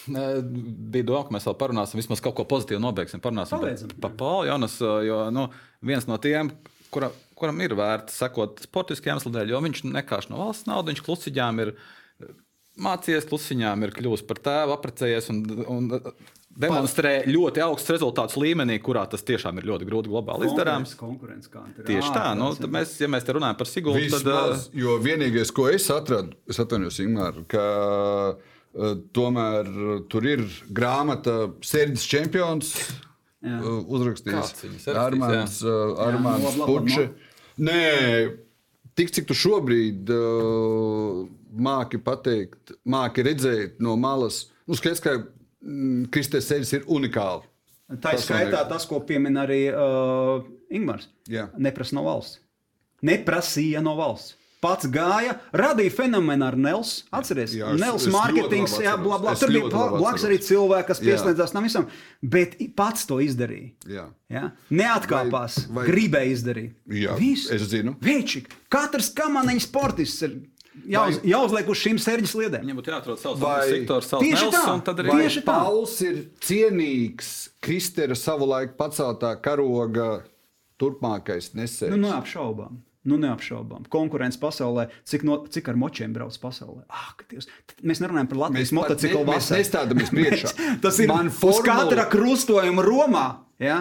[0.08, 3.20] Bija doma, ka mēs vēl parunāsim, vismaz kaut ko pozitīvu nobeigsim.
[3.24, 3.90] Parunāsim Pabeidzam.
[3.96, 5.48] par pa Pauli Jonas, jo nu,
[5.84, 6.48] viens no tiem,
[6.94, 11.62] kura, kuram ir vērts sekot sportiskiem iemesliem jo viņš nekāš no valsts naudas, viņš klusiņām
[11.64, 11.74] ir
[12.78, 15.88] mācījies, klusiņām ir kļuvis par tēvu, apprecējies un, un
[16.58, 20.94] demonstrē ļoti augsts rezultāts līmenī, kurā tas tiešām ir ļoti grūti globāli izdarāms.
[20.98, 24.30] Konkurence, kā tur Tieši tā, nu, tad mēs, ja mēs te runājam par Sigultu, tad
[24.30, 27.66] uh, Vismaz, jo vienīgais, ko es atradu, es atvainojos, Ingūna, ka
[28.34, 32.74] uh, tomēr uh, tur ir grāmata Serģis Čempions.
[33.44, 33.58] Jā.
[33.86, 37.04] Uzrakstījis Armāns, uh, Armāns Puče.
[37.62, 37.82] Nē,
[38.98, 41.20] tik cik tu šobrīd uh,
[41.54, 47.46] māki pateikt, māki redzēt no malas, nu skaidrs, ka mm, Kristēns Serģis ir unikāls.
[48.02, 50.42] Tā ir skaitā tas, ko piemin arī uh,
[50.74, 51.06] Ingūns.
[51.30, 51.46] Jā.
[51.56, 52.42] Neprasa no valsts.
[53.06, 54.34] Neprasīja no valsts.
[54.60, 57.04] Pats gāja, radīja fenomenu ar Nels.
[57.14, 58.40] Atcerieties, Jā, es- Nels labi
[58.82, 59.34] jā, bla, bla.
[59.38, 61.14] Tur bija blakus arī cilvēki, kas Jā.
[61.14, 61.86] pieslēdzās tam visam,
[62.22, 63.70] bet pats to izdarīja.
[63.86, 64.06] Jā.
[64.28, 64.50] Ja?
[64.70, 66.72] Neatkāpās, Vai- vai- gribēja izdarīt.
[66.90, 67.50] Jā, Viss.
[67.52, 67.94] es zinu.
[68.00, 68.50] Veičik.
[68.68, 70.40] Katrs kamaniņš sportists ir
[70.88, 72.64] jāuz, jāuzliek uz šīm sērģis sliedēm.
[72.66, 74.74] viņam būtu jāatrod savs Vai- sektors, savs Tieši nels, tā.
[74.74, 75.54] un tad arī Vai Tieši tā.
[75.62, 80.24] Pauls ir cienīgs Kristēra savulaik paceltā karoga
[80.80, 81.90] turpmākais nesējs?
[81.94, 82.78] Nu, neapšaubām.
[83.08, 83.86] Nu, neapšaubām.
[83.88, 86.82] Konkurence pasaulē, cik, no, cik ar močiem brauc pasaulē.
[86.92, 87.48] Ah, Dievs.
[87.82, 89.60] Mēs nerunājam par Latvijas motociklu ne- mēs vasaru.
[89.62, 90.52] nestādamies priekšā.
[90.84, 93.26] Tas ir Man uz formula- katra krustojuma Romā.
[93.58, 93.78] Ja?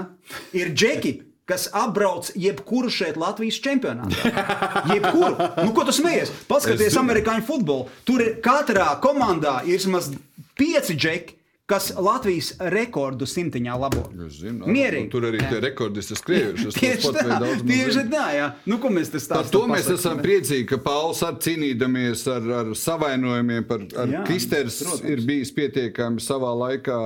[0.57, 1.11] Ir džeki,
[1.47, 4.31] kas apbrauc jebkuru šeit Latvijas čempionātā.
[4.93, 5.35] Jebkuru.
[5.65, 6.31] Nu, ko tu smejies?
[6.49, 7.87] Paskaties, amerikāņu futbolu.
[8.07, 10.09] Tur ir katrā komandā ir vismaz
[10.57, 11.36] pieci džeki.
[11.67, 14.05] Kas Latvijas rekordu simtiņā labo?
[14.31, 15.09] Zinu, Mierīgi.
[15.11, 16.69] Tur arī tie rekordisti skriejuši.
[16.79, 18.45] Tieši tā, tieši tā, jā.
[18.71, 19.51] Nu, ko mēs te Par stāstām?
[19.51, 24.79] to mēs esam priecīgi, ka Pauls ar cīnīdamies ar, ar savainojumiem, par, ar Jā, Kristers
[24.85, 25.11] protams.
[25.11, 27.01] ir bijis pietiekami savā laikā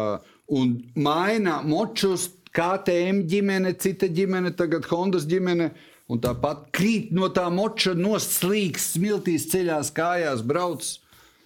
[0.54, 5.72] un maina močus KTM ģimene, cita ģimene, tagad Hondas ģimene.
[6.12, 10.86] Un tāpat krīt no tā moča, noslīgs, smiltīs ceļās, kājās, brauc.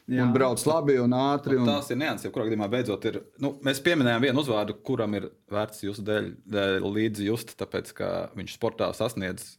[0.06, 0.22] Jā.
[0.22, 1.58] Un brauc labi un ātri.
[1.58, 1.66] Un...
[1.66, 3.24] Tās ir nianses, kurā gadījumā beidzot ir.
[3.42, 8.12] Nu, mēs pieminējām vienu uzvārdu, kuram ir vērts jūsu dēļ, dēļ līdzi just, tāpēc ka
[8.38, 9.56] viņš sportā sasniedz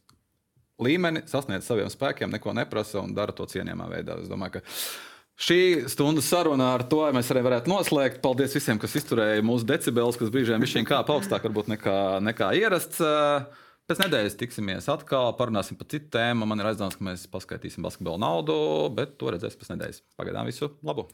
[0.79, 4.21] līmeni, sasniedz saviem spēkiem, neko neprasa un dara to cienījamā veidā.
[4.23, 4.63] Es domāju, ka
[5.49, 5.59] šī
[5.91, 8.23] stundas saruna ar to mēs arī varētu noslēgt.
[8.23, 13.03] Paldies visiem, kas izturēja mūsu decibelus, kas brīžiem bija kāpa augstāk, varbūt nekā, nekā ierasts.
[13.87, 16.43] Pēc nedēļas tiksimies atkal, parunāsim par citu tēmu.
[16.51, 18.57] Man ir aizdoms, ka mēs paskatīsim basketbola naudu,
[18.97, 20.03] bet to redzēsim pēc nedēļas.
[20.19, 21.07] Pagaidām visu labu!